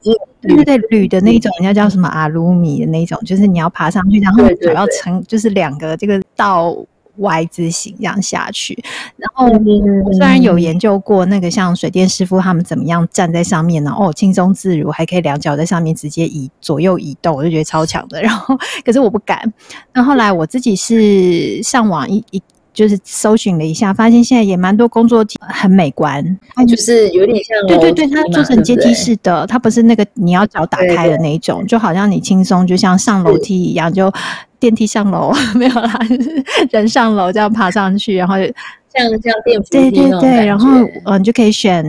[0.41, 6.75] 对对对铝的那一种，人家叫什么阿鲁米的那种，就是你要爬上去，然后脚要撑，就是两个这个道。
[7.17, 8.77] Y 字形这样下去，
[9.17, 13.93] 然后我虽然有研究过那个像水电师傅他们怎么样站在上面呢？
[13.97, 18.21] 哦，轻松自如，还可以两脚在上面直接移左右移动，我就觉得超强的。
[18.21, 19.41] 然后可是我不敢。
[19.93, 22.41] 那后来我自己是上网一一
[22.77, 26.23] 就是搜寻了一下，发现现在也蛮多工作梯很美观，
[26.53, 34.13] 它就是有点像对对对，它做成阶梯式的，它不是那个你要脚打开的那一种，就好像你轻松就像上楼梯一样就。
[34.59, 35.99] 电梯上楼没有啦，
[36.71, 38.33] 人上楼这样爬上去，然后
[38.97, 40.69] 像像电扶梯对对对，然后
[41.05, 41.85] 嗯，你就可以选，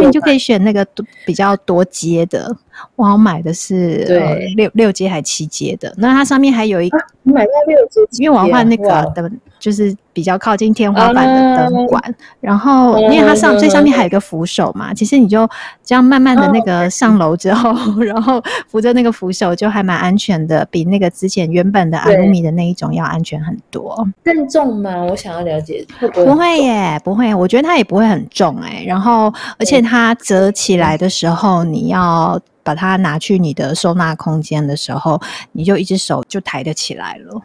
[0.00, 0.86] 你就可以选那个
[1.26, 2.54] 比较多阶的。
[2.96, 15.48] 我买的是对、呃、六六阶还七阶的，那它上面还有一个，你买到六阶，因为我要换那个的，就是比较靠近天花板的灯管，啊、然后因为它上最上面还有一个扶手嘛，其实你就
[15.84, 24.04] 这样慢慢的那个上楼之后，啊、 然后扶着那个扶手就还蛮安全的，比那个之前原本的阿鲁米的那一种要安全很多。
[24.24, 25.04] 更重吗？
[25.04, 32.40] 我想要了解会不会，不会耶，不会，我觉得它也不会很重哎，然后而且它折起来的时候你要。
[32.66, 35.20] 把它拿去你的收纳空间的时候，
[35.52, 37.42] 你就一只手就抬得起来了。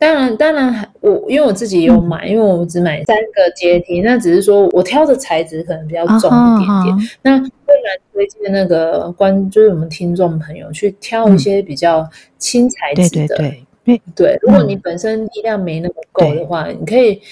[0.00, 7.08] 当然，当然，我因为我自己有买，嗯、因为我只买三个阶梯，那只是说我挑的材质可能比较重一点点。
[7.22, 7.46] 那会
[7.84, 12.04] 蛮推荐那个观，就是我们听众朋友去挑一些比较
[12.36, 13.36] 轻材质的。
[13.36, 17.22] 对对对，对，如果你本身力量没那么够的话，嗯、你可以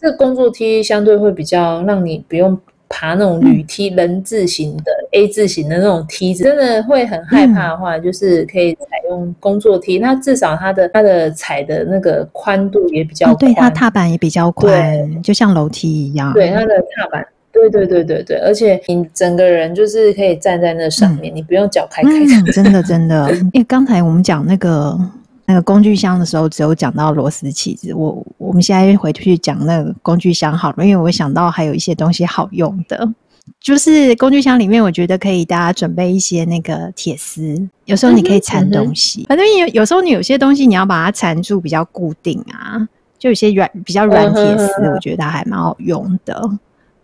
[0.00, 2.58] 这个工作梯相对会比较让你不用。
[2.90, 9.98] 爬那种铝梯，人字形的 A 字形的那种梯子，真的会很害怕的话，嗯、就是可以采用工作梯。
[9.98, 16.32] 那至少它的它的踩的那个宽度也比较宽，对，它踏板也比较宽，对就像楼梯一样。
[16.32, 17.22] 对，它的踏板，
[17.52, 22.44] 对对对对对，而且你整个人就是可以站在那上面，嗯、你不用脚开开、嗯。
[22.46, 24.98] 真的真的，因为刚才我们讲那个。
[25.48, 27.94] 那个工具箱的时候，只有讲到螺丝起子。
[27.94, 33.10] 我我们现在回去讲那个工具箱好了，因为我想到还有一些东西好用的，
[33.58, 39.24] 就是工具箱里面，我觉得可以大家准备一些那个铁丝，有时候你可以缠东西。
[39.26, 42.86] 反正有有时候你有些东西你要把它缠住，比较固定啊，
[43.18, 46.38] 就有些软比较软铁丝，我觉得它还蛮好用的。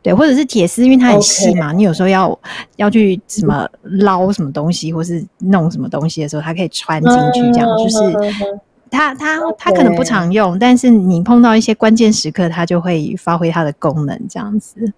[0.05, 1.77] 对，或者是铁丝，因为它很细嘛，Okay.
[1.77, 2.39] 你有时候要
[2.77, 7.97] 要去什么捞什么东西，或是弄什么东西的时候，它可以穿进去，这样就是
[8.91, 14.93] 它它它可能不常用，但是你碰到一些关键时刻，它就会发挥它的功能，这样子。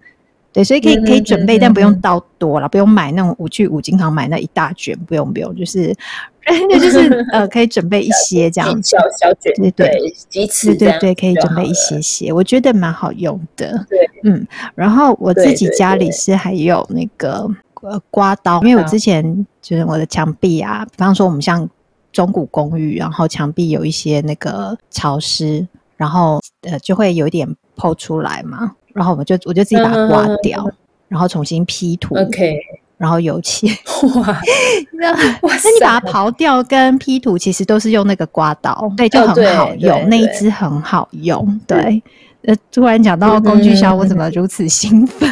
[0.57, 5.95] 对，所以可以可以准备，但不用到多了，不用买那种五去五金行买那一大卷，不用不用，就是
[6.67, 13.85] 那就是呃，可以准备一些这样子，小小卷，对对，几次，对对对，可以准备一些些，我觉得蛮好用的。
[13.87, 17.47] 对，嗯，然后我自己家里是还有那个
[17.83, 21.69] 呃刮刀，因为我之前就是我的墙壁啊，比方说我们像
[22.11, 30.67] 中古公寓，然后墙壁有一些那个潮湿，然后呃就会有一点透出来嘛，然后我就我就自己把它刮掉，
[31.07, 32.15] 然后重新 P 图。
[32.17, 32.57] OK。
[32.97, 33.67] 然后油漆
[34.15, 34.41] 哇，
[34.99, 41.61] 那那你把它刨掉跟 P 图，其实都是用那个刮刀，对，就很好用，那一支很好用。
[41.67, 42.01] 对，
[42.41, 45.31] 呃，突然讲到工具箱，我怎么如此兴奋？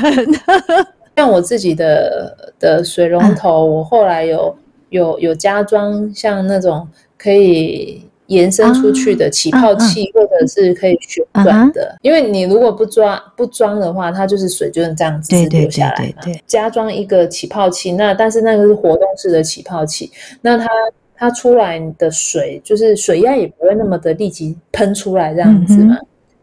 [1.17, 4.55] 像我自己的的水龙头，我后来有
[4.89, 6.87] 有有加装像那种
[7.17, 8.05] 可以。
[8.27, 16.33] 延伸出去的起泡器，或者是可以旋转的，因为你如果不装不装的话，它就是水就是这样子流下来嘛。
[16.47, 20.11] 加装一个起泡器，那但是那个是活动式的起泡器，
[20.41, 20.67] 那它
[21.15, 25.95] 它出来的水就是水压也不会那么的立即喷出来这样子嘛。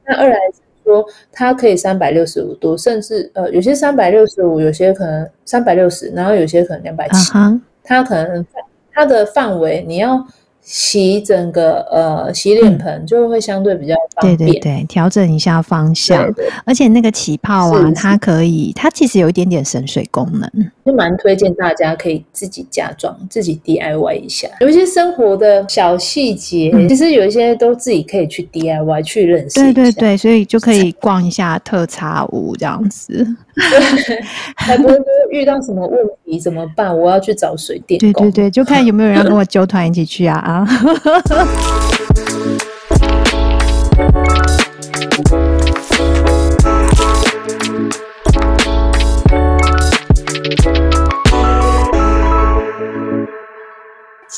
[0.07, 7.33] 那二来是说，它可以三百六十五度，甚至呃有些三百六十五，有些可能三百六十，然后有些可能两百七，
[7.83, 8.47] 它可能
[8.93, 10.25] 它的范围你要。
[10.63, 16.47] 洗整个呃洗脸盆就会相对比较方便，对对对，调整一下方向，对对。
[16.47, 20.49] 对，而且那个起泡啊，它可以，它其实有一点点省水功能，
[20.87, 24.49] 就蛮推荐大家可以自己加装，自己 DIY 一下。
[24.61, 33.27] 有一些生活的小细节，嗯、其实有一些都自己可以去 DIY 去认识，对对对，所以就可以逛一下特茶屋这样子。
[33.55, 34.23] 对，
[34.57, 36.97] 还不会说遇到什么问题怎么办？
[36.97, 38.31] 我要去找水电工。
[38.31, 40.67] 对对对，就看有没有人要跟我揪团一起去啊啊！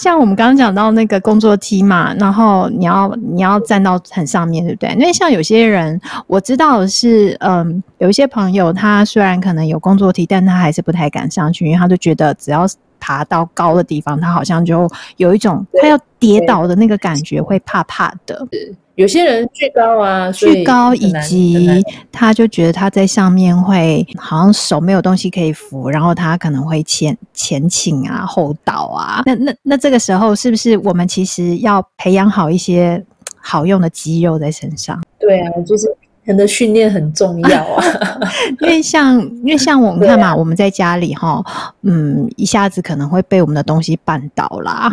[0.04, 4.92] 像我们刚刚讲到那个工作梯嘛，然后你要你要站到很上面，对不对？
[4.92, 12.66] 因为像有些人，我知道是，嗯，有一些朋友他虽然可能有工作梯，但他还是不太敢上去，因为他就觉得只要
[13.04, 18.48] 爬到高的地方，他好像就有一种他要跌倒的那个感觉，会怕怕的。
[18.94, 29.22] 有些人惧高啊，惧高以及他就觉得他在上面会好像手没有东西可以扶，然后他可能会前前倾啊、后倒啊。
[29.26, 33.04] 那那那这个时候是不是我们其实要培养好一些
[33.36, 34.98] 好用的肌肉在身上？
[35.18, 35.94] 对啊，就是。
[36.24, 37.84] 人的训练很重要啊，
[38.60, 41.42] 因为像因为像我们看嘛，啊、我们在家里哈，
[41.82, 44.90] 嗯，一下子可能会被我们的东西绊倒啦，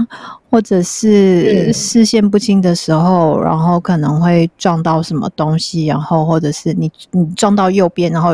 [0.49, 8.31] 或者是视线不清的时候，然后可能会撞到什么东西，然后或者是你你撞到右边，然后。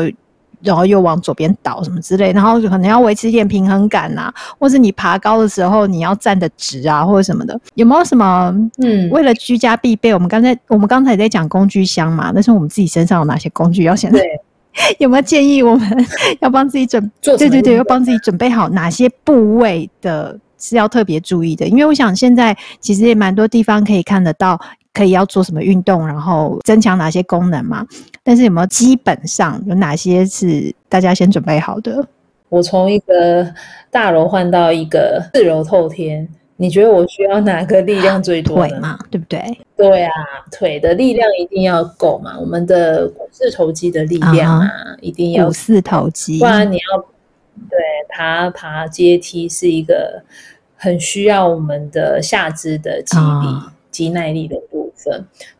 [0.62, 8.52] 然后又往左边倒什么之类，然后可能要维持一点平衡感呐、啊，或是你爬高的时候你要站得直啊，或者什么的，有没有什么？
[8.82, 14.10] 嗯，为了居家必备，我们刚才我们刚才也在讲工具箱嘛，但是我们自己身上有哪些工具要先？
[14.10, 14.22] 对，
[14.98, 16.06] 有没有建议我们
[16.40, 17.10] 要帮自己准？
[17.22, 21.66] 对对对，要帮自己准备好哪些部位的是要特别注意的？
[21.66, 24.60] 因为我想现在其实也蛮多地方可以看得到。
[24.94, 27.86] 可以要做什么运动，然后增强哪些功能嘛？
[28.24, 32.04] 但是有没有基本上有哪些是大家先准备好的？
[32.48, 33.46] 我从一个
[33.90, 36.26] 大楼换到一个四楼透天，
[36.56, 38.66] 你觉得我需要哪个力量最多？
[38.66, 39.40] 腿嘛，对不对？
[39.76, 40.10] 对啊，
[40.50, 42.38] 腿的力量一定要够嘛。
[42.38, 44.98] 我们的股四头肌的力量啊，uh huh.
[45.00, 46.98] 一定要股四头肌，不然你要
[47.68, 47.78] 对
[48.08, 50.22] 爬爬阶梯是一个
[50.74, 53.68] 很需要我们的下肢的肌力、uh huh.
[53.90, 54.56] 肌耐力的。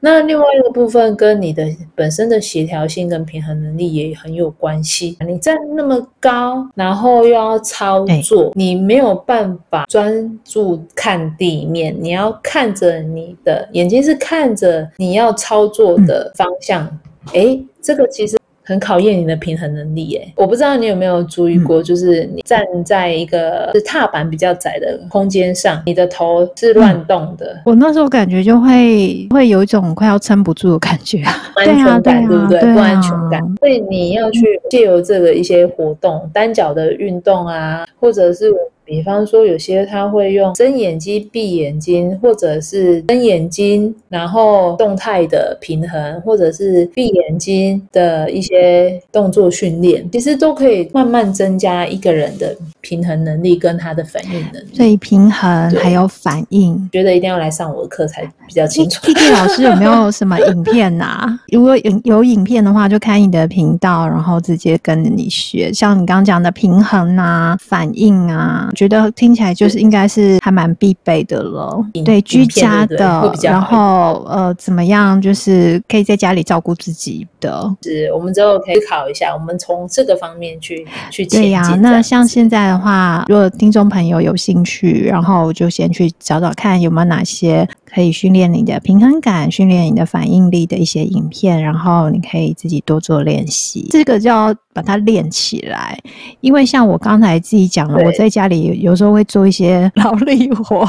[0.01, 1.65] 那另外一个部分跟你的
[1.95, 5.17] 本身的协调性跟平衡能力也很有关系。
[5.27, 16.87] 你站那么高，然后又要操作，你没有办法专注看地面，你要看着你的眼睛是看着你要操作的方向。
[17.33, 18.38] 诶，这个其实。
[18.69, 27.55] 很考验你的平衡能力耶，我不知道你有没有注意过，就是你站在一个是踏板比较窄的空间上，你的头是乱动的。
[27.55, 31.23] 嗯、我那时候感觉就会会有一种快要撑不住的感觉，
[31.57, 32.61] 安全感对不对？
[32.61, 38.53] 不安全感，所以你要去借由这个一些活动，单脚的运动啊，或者是。
[38.89, 54.75] 比方说，有些他会用睁眼睛、闭眼睛，或者是睁眼睛，然后动态的平衡，或者是闭眼睛的一些动作训练，其实都可以慢慢增加一个人的平衡能力跟他的反应能力。
[54.75, 59.07] 所以平衡还有反应，觉得一定要来上我的课才比较清楚。
[59.07, 61.41] Kiki 老师有没有什么影片呐、啊？
[61.53, 65.71] 如果有有影片的话，就开你的频道，然后直接跟着你学。
[65.75, 71.85] 像你刚刚讲的平衡啊、反应啊，觉得听起来就是应该是还蛮必备的了。
[72.05, 77.69] 对，居家的，然后呃，怎么样，就是可以在家里照顾自己的。
[77.83, 81.75] 是，我们之后可以思考一下，我们从这个方面去去对呀、啊。
[81.83, 87.69] 那像现在的话，如果听众朋友有兴趣，然后就先去找找看有没有哪些。
[87.93, 93.87] 可以训练你的平衡感，训练你的反应力的一些影片，然后你可以自己多做练习。
[93.91, 95.99] 这个就要把它练起来，
[96.41, 100.87] 因为像我刚才自己讲了，我在家里有时候会做一些劳力活，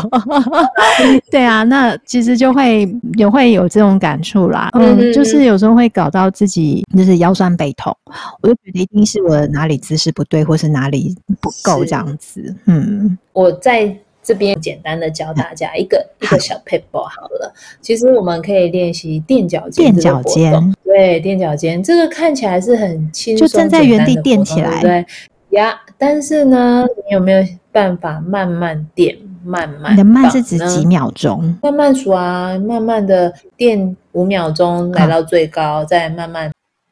[1.32, 2.88] 对啊，那其实就会
[3.18, 4.70] 也会有这种感触啦。
[4.74, 7.96] 嗯，就是有时候会搞到自己就是腰酸背痛，
[8.42, 12.54] 我就觉得一定是我哪里姿势不对，或是哪里不够这样子。
[12.66, 13.96] 嗯，我在。
[14.22, 17.54] 这边简单的教大家一个一个小 paper 好了。
[17.82, 25.06] 其实我们可以练习垫脚尖，垫脚尖，对，垫脚尖，这个看起来是很轻松，就站在原地垫起来，对
[25.52, 25.80] 呀。
[25.98, 29.94] 但是呢，你有没有办法慢慢垫，慢慢？
[29.94, 31.58] 你的慢是指几秒钟？
[31.62, 36.52] 慢慢数啊，慢慢的垫五秒钟，来到最高，再慢慢。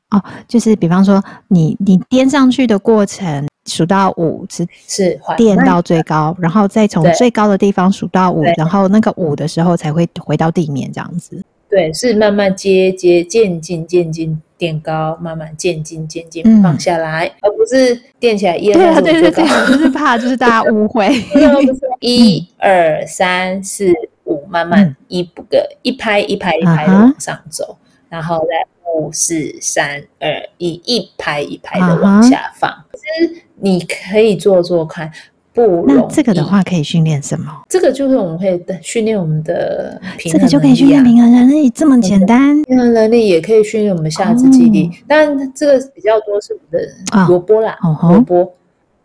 [0.10, 3.46] 哦，就是比方说你你垫上去的过程。
[3.68, 11.44] 数到五是是垫到最高，然后再从最高的地方数到五，然后那个五的时候才会回到地面，这样子。
[11.70, 19.66] 对，是慢慢接接渐进渐进垫高，慢慢渐进渐进放下来，嗯、而不是垫起来一二三四五最高。
[19.68, 21.10] 就是怕就是大家误会。
[22.00, 23.92] 一二三四
[24.24, 28.66] 五，慢慢一步个一拍一拍一拍的往上走，嗯、然后再
[28.98, 32.70] 五四三二一，一排一排的往下放。
[32.94, 35.12] 其实、嗯你可以做做看，
[35.52, 35.84] 不。
[35.88, 37.52] 那这个的话可以训练什么？
[37.68, 42.62] 这个就是我们会训练我们的平衡能力、啊、这个就可以训练平衡能力，这么简单。
[42.62, 48.52] 平衡能力也可以训练我们下肢肌力，但、哦、这个比较多是我们的萝卜啦，萝卜、哦。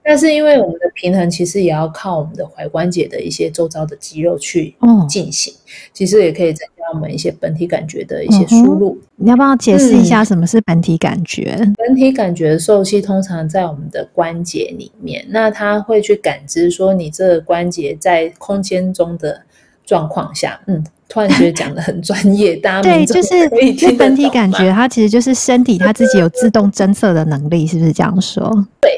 [0.05, 4.75] 但是因为我们的平衡其实也要靠我们的踝关节的一些周遭的肌肉去
[5.09, 5.57] 进行，哦、
[5.93, 8.99] 其实也可以增加我们一些本体感觉的一些输入。
[9.01, 11.57] 嗯、你要不要解释一下什么是本体感觉？
[11.61, 19.41] 嗯、本体感觉的受器通常在我们的关节里面，那它会去感知说你这个关节在空间中的
[19.87, 20.61] 状况下。
[20.67, 28.51] 嗯，突然觉得讲的很专业，大家对，就是这本体感觉，它其实就是身体它自己有自动侦测的能力，是不是这样说？
[28.81, 28.91] 对。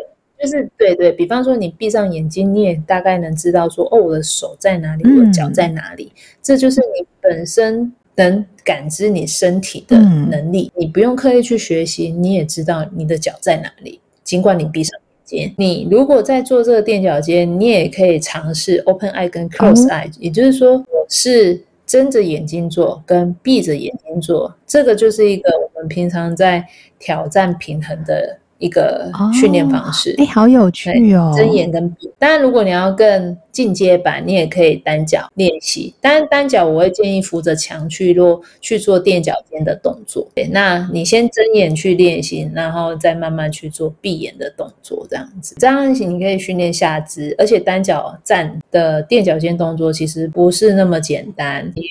[0.44, 10.70] 就是对对，比方说你闭上眼睛，你也大概能知道说，哦，我的手在哪里，嗯、我的脚在哪里，这就是你本身能感知你身体的能力。
[10.74, 13.98] 嗯、你不用刻意去学习，你也知道你的脚在哪里。
[14.22, 26.62] 尽管你闭上眼睛，你如果在做这个垫脚尖，你也可以尝试 open eye 跟 close eye，、嗯、也就是说，我是睁着眼睛做跟闭着眼睛做，这个就是一个我们平常在
[26.98, 28.38] 挑战平衡的。
[28.64, 31.30] 一个训练方式，哎、哦，好有趣哦！
[31.36, 32.10] 睁眼跟闭。
[32.18, 35.94] 当然，如果你要更进阶版，你也可以单脚练习。
[36.00, 40.26] 当然，单脚我会建议扶着墙去落去做垫脚尖的动作。
[40.34, 45.54] 对，那你先睁眼去练习，然后再慢慢去做闭眼的动作，这样子。
[45.58, 51.70] 这样子你可以训练下肢，而且单脚站的垫脚尖动作其实不是那么简单。
[51.76, 51.82] 训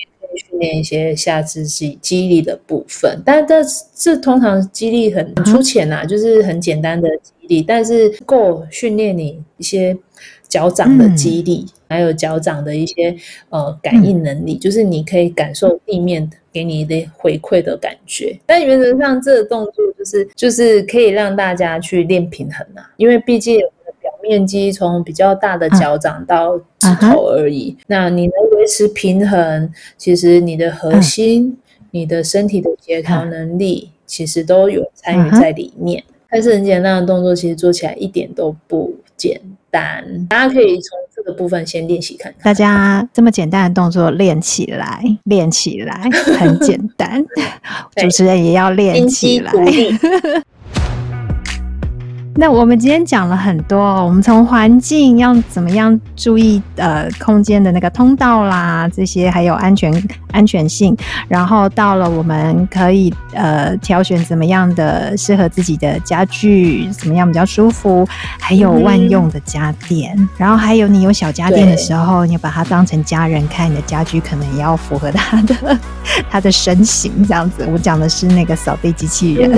[0.58, 3.56] 练一些下肢肌肌力的部分，但这
[3.94, 9.96] 这通常肌力很粗浅呐，就是很简单的肌力，但是够训练你一些
[10.48, 13.14] 脚掌的肌力，还有脚掌的一些
[13.50, 18.38] 呃感应能力，就是你可以感受地面给你的回馈的感觉。
[18.46, 23.60] 但原则上，这个动作就是就是可以让大家去练平衡啊，因为毕竟。
[24.28, 36.02] 面积从比较大的脚掌到指头而已，啊、那你能维持平衡，其实你的核心、啊、你的身体的协调能力，其实都有参与在里面。
[36.30, 40.04] 但是很简单的动作，其实做起来一点都不简单。
[40.28, 42.42] 大家可以从这个部分先练习看看。
[42.42, 47.24] 大家这么简单的动作练起来，练起来很简单。
[47.94, 49.52] 主持人也要练起来。
[52.36, 59.92] 那我们今天讲了很多，我们从环境要怎么样注意呃空间的那个通道啦，这些还有安全
[60.32, 60.96] 安全性，
[61.28, 68.04] 然后到了我们可以呃挑选怎么样的适合自己的家具，怎么样比较舒服，
[68.40, 75.78] 还有万用的家电，嗯、然后还有你有小家电的时候，你把它当成家人看，你的家具可能也要符合他的
[76.28, 77.64] 他的身形这样子。
[77.72, 79.52] 我讲的是那个扫地机器人，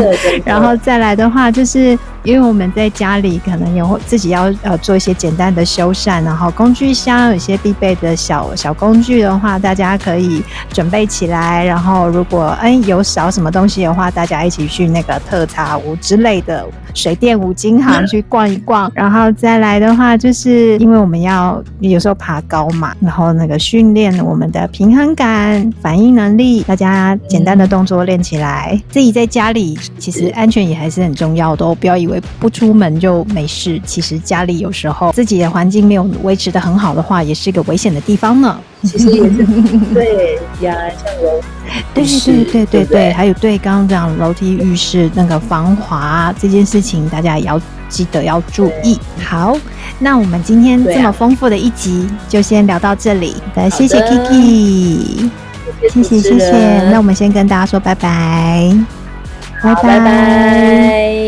[0.45, 1.99] 然后再来的话就是。
[2.27, 10.43] 因为我们在家里可能也会自己要呃做一些简单的修缮，然后工具箱有些必备的小小工具的话，大家可以
[10.73, 11.65] 准备起来。
[11.65, 18.91] 然后如果哎有少什么东西的话，大家一起去那个特茶屋之类的水电五金行去逛一逛。
[18.95, 28.81] 然后再来的话，就是因为我们要有时候爬高嘛，然后那个训练我们的平衡感、反应能力，大家简单的动作练起来。
[28.91, 33.81] 自己在家里其实安全也还是很重要的哦，不要以为不出门就没事。
[33.85, 38.59] 其实家里有时候自己的环境没有维持的很好的话，也是一个危险的地方呢。
[38.83, 39.45] 其实也是
[39.93, 41.41] 对 呀，像楼
[41.93, 48.99] 对对对对对对，还有对刚刚讲楼梯浴室那个防滑这件事情，大家也要记得要注意。
[49.23, 49.57] 好，
[49.99, 53.35] 那我们今天这么丰富的一集就先聊到这里。
[53.55, 55.31] 来，谢谢 Kiki，
[55.91, 56.91] 谢谢谢谢。
[56.91, 58.73] 那我们先跟大家说拜拜，
[59.63, 61.26] 拜拜。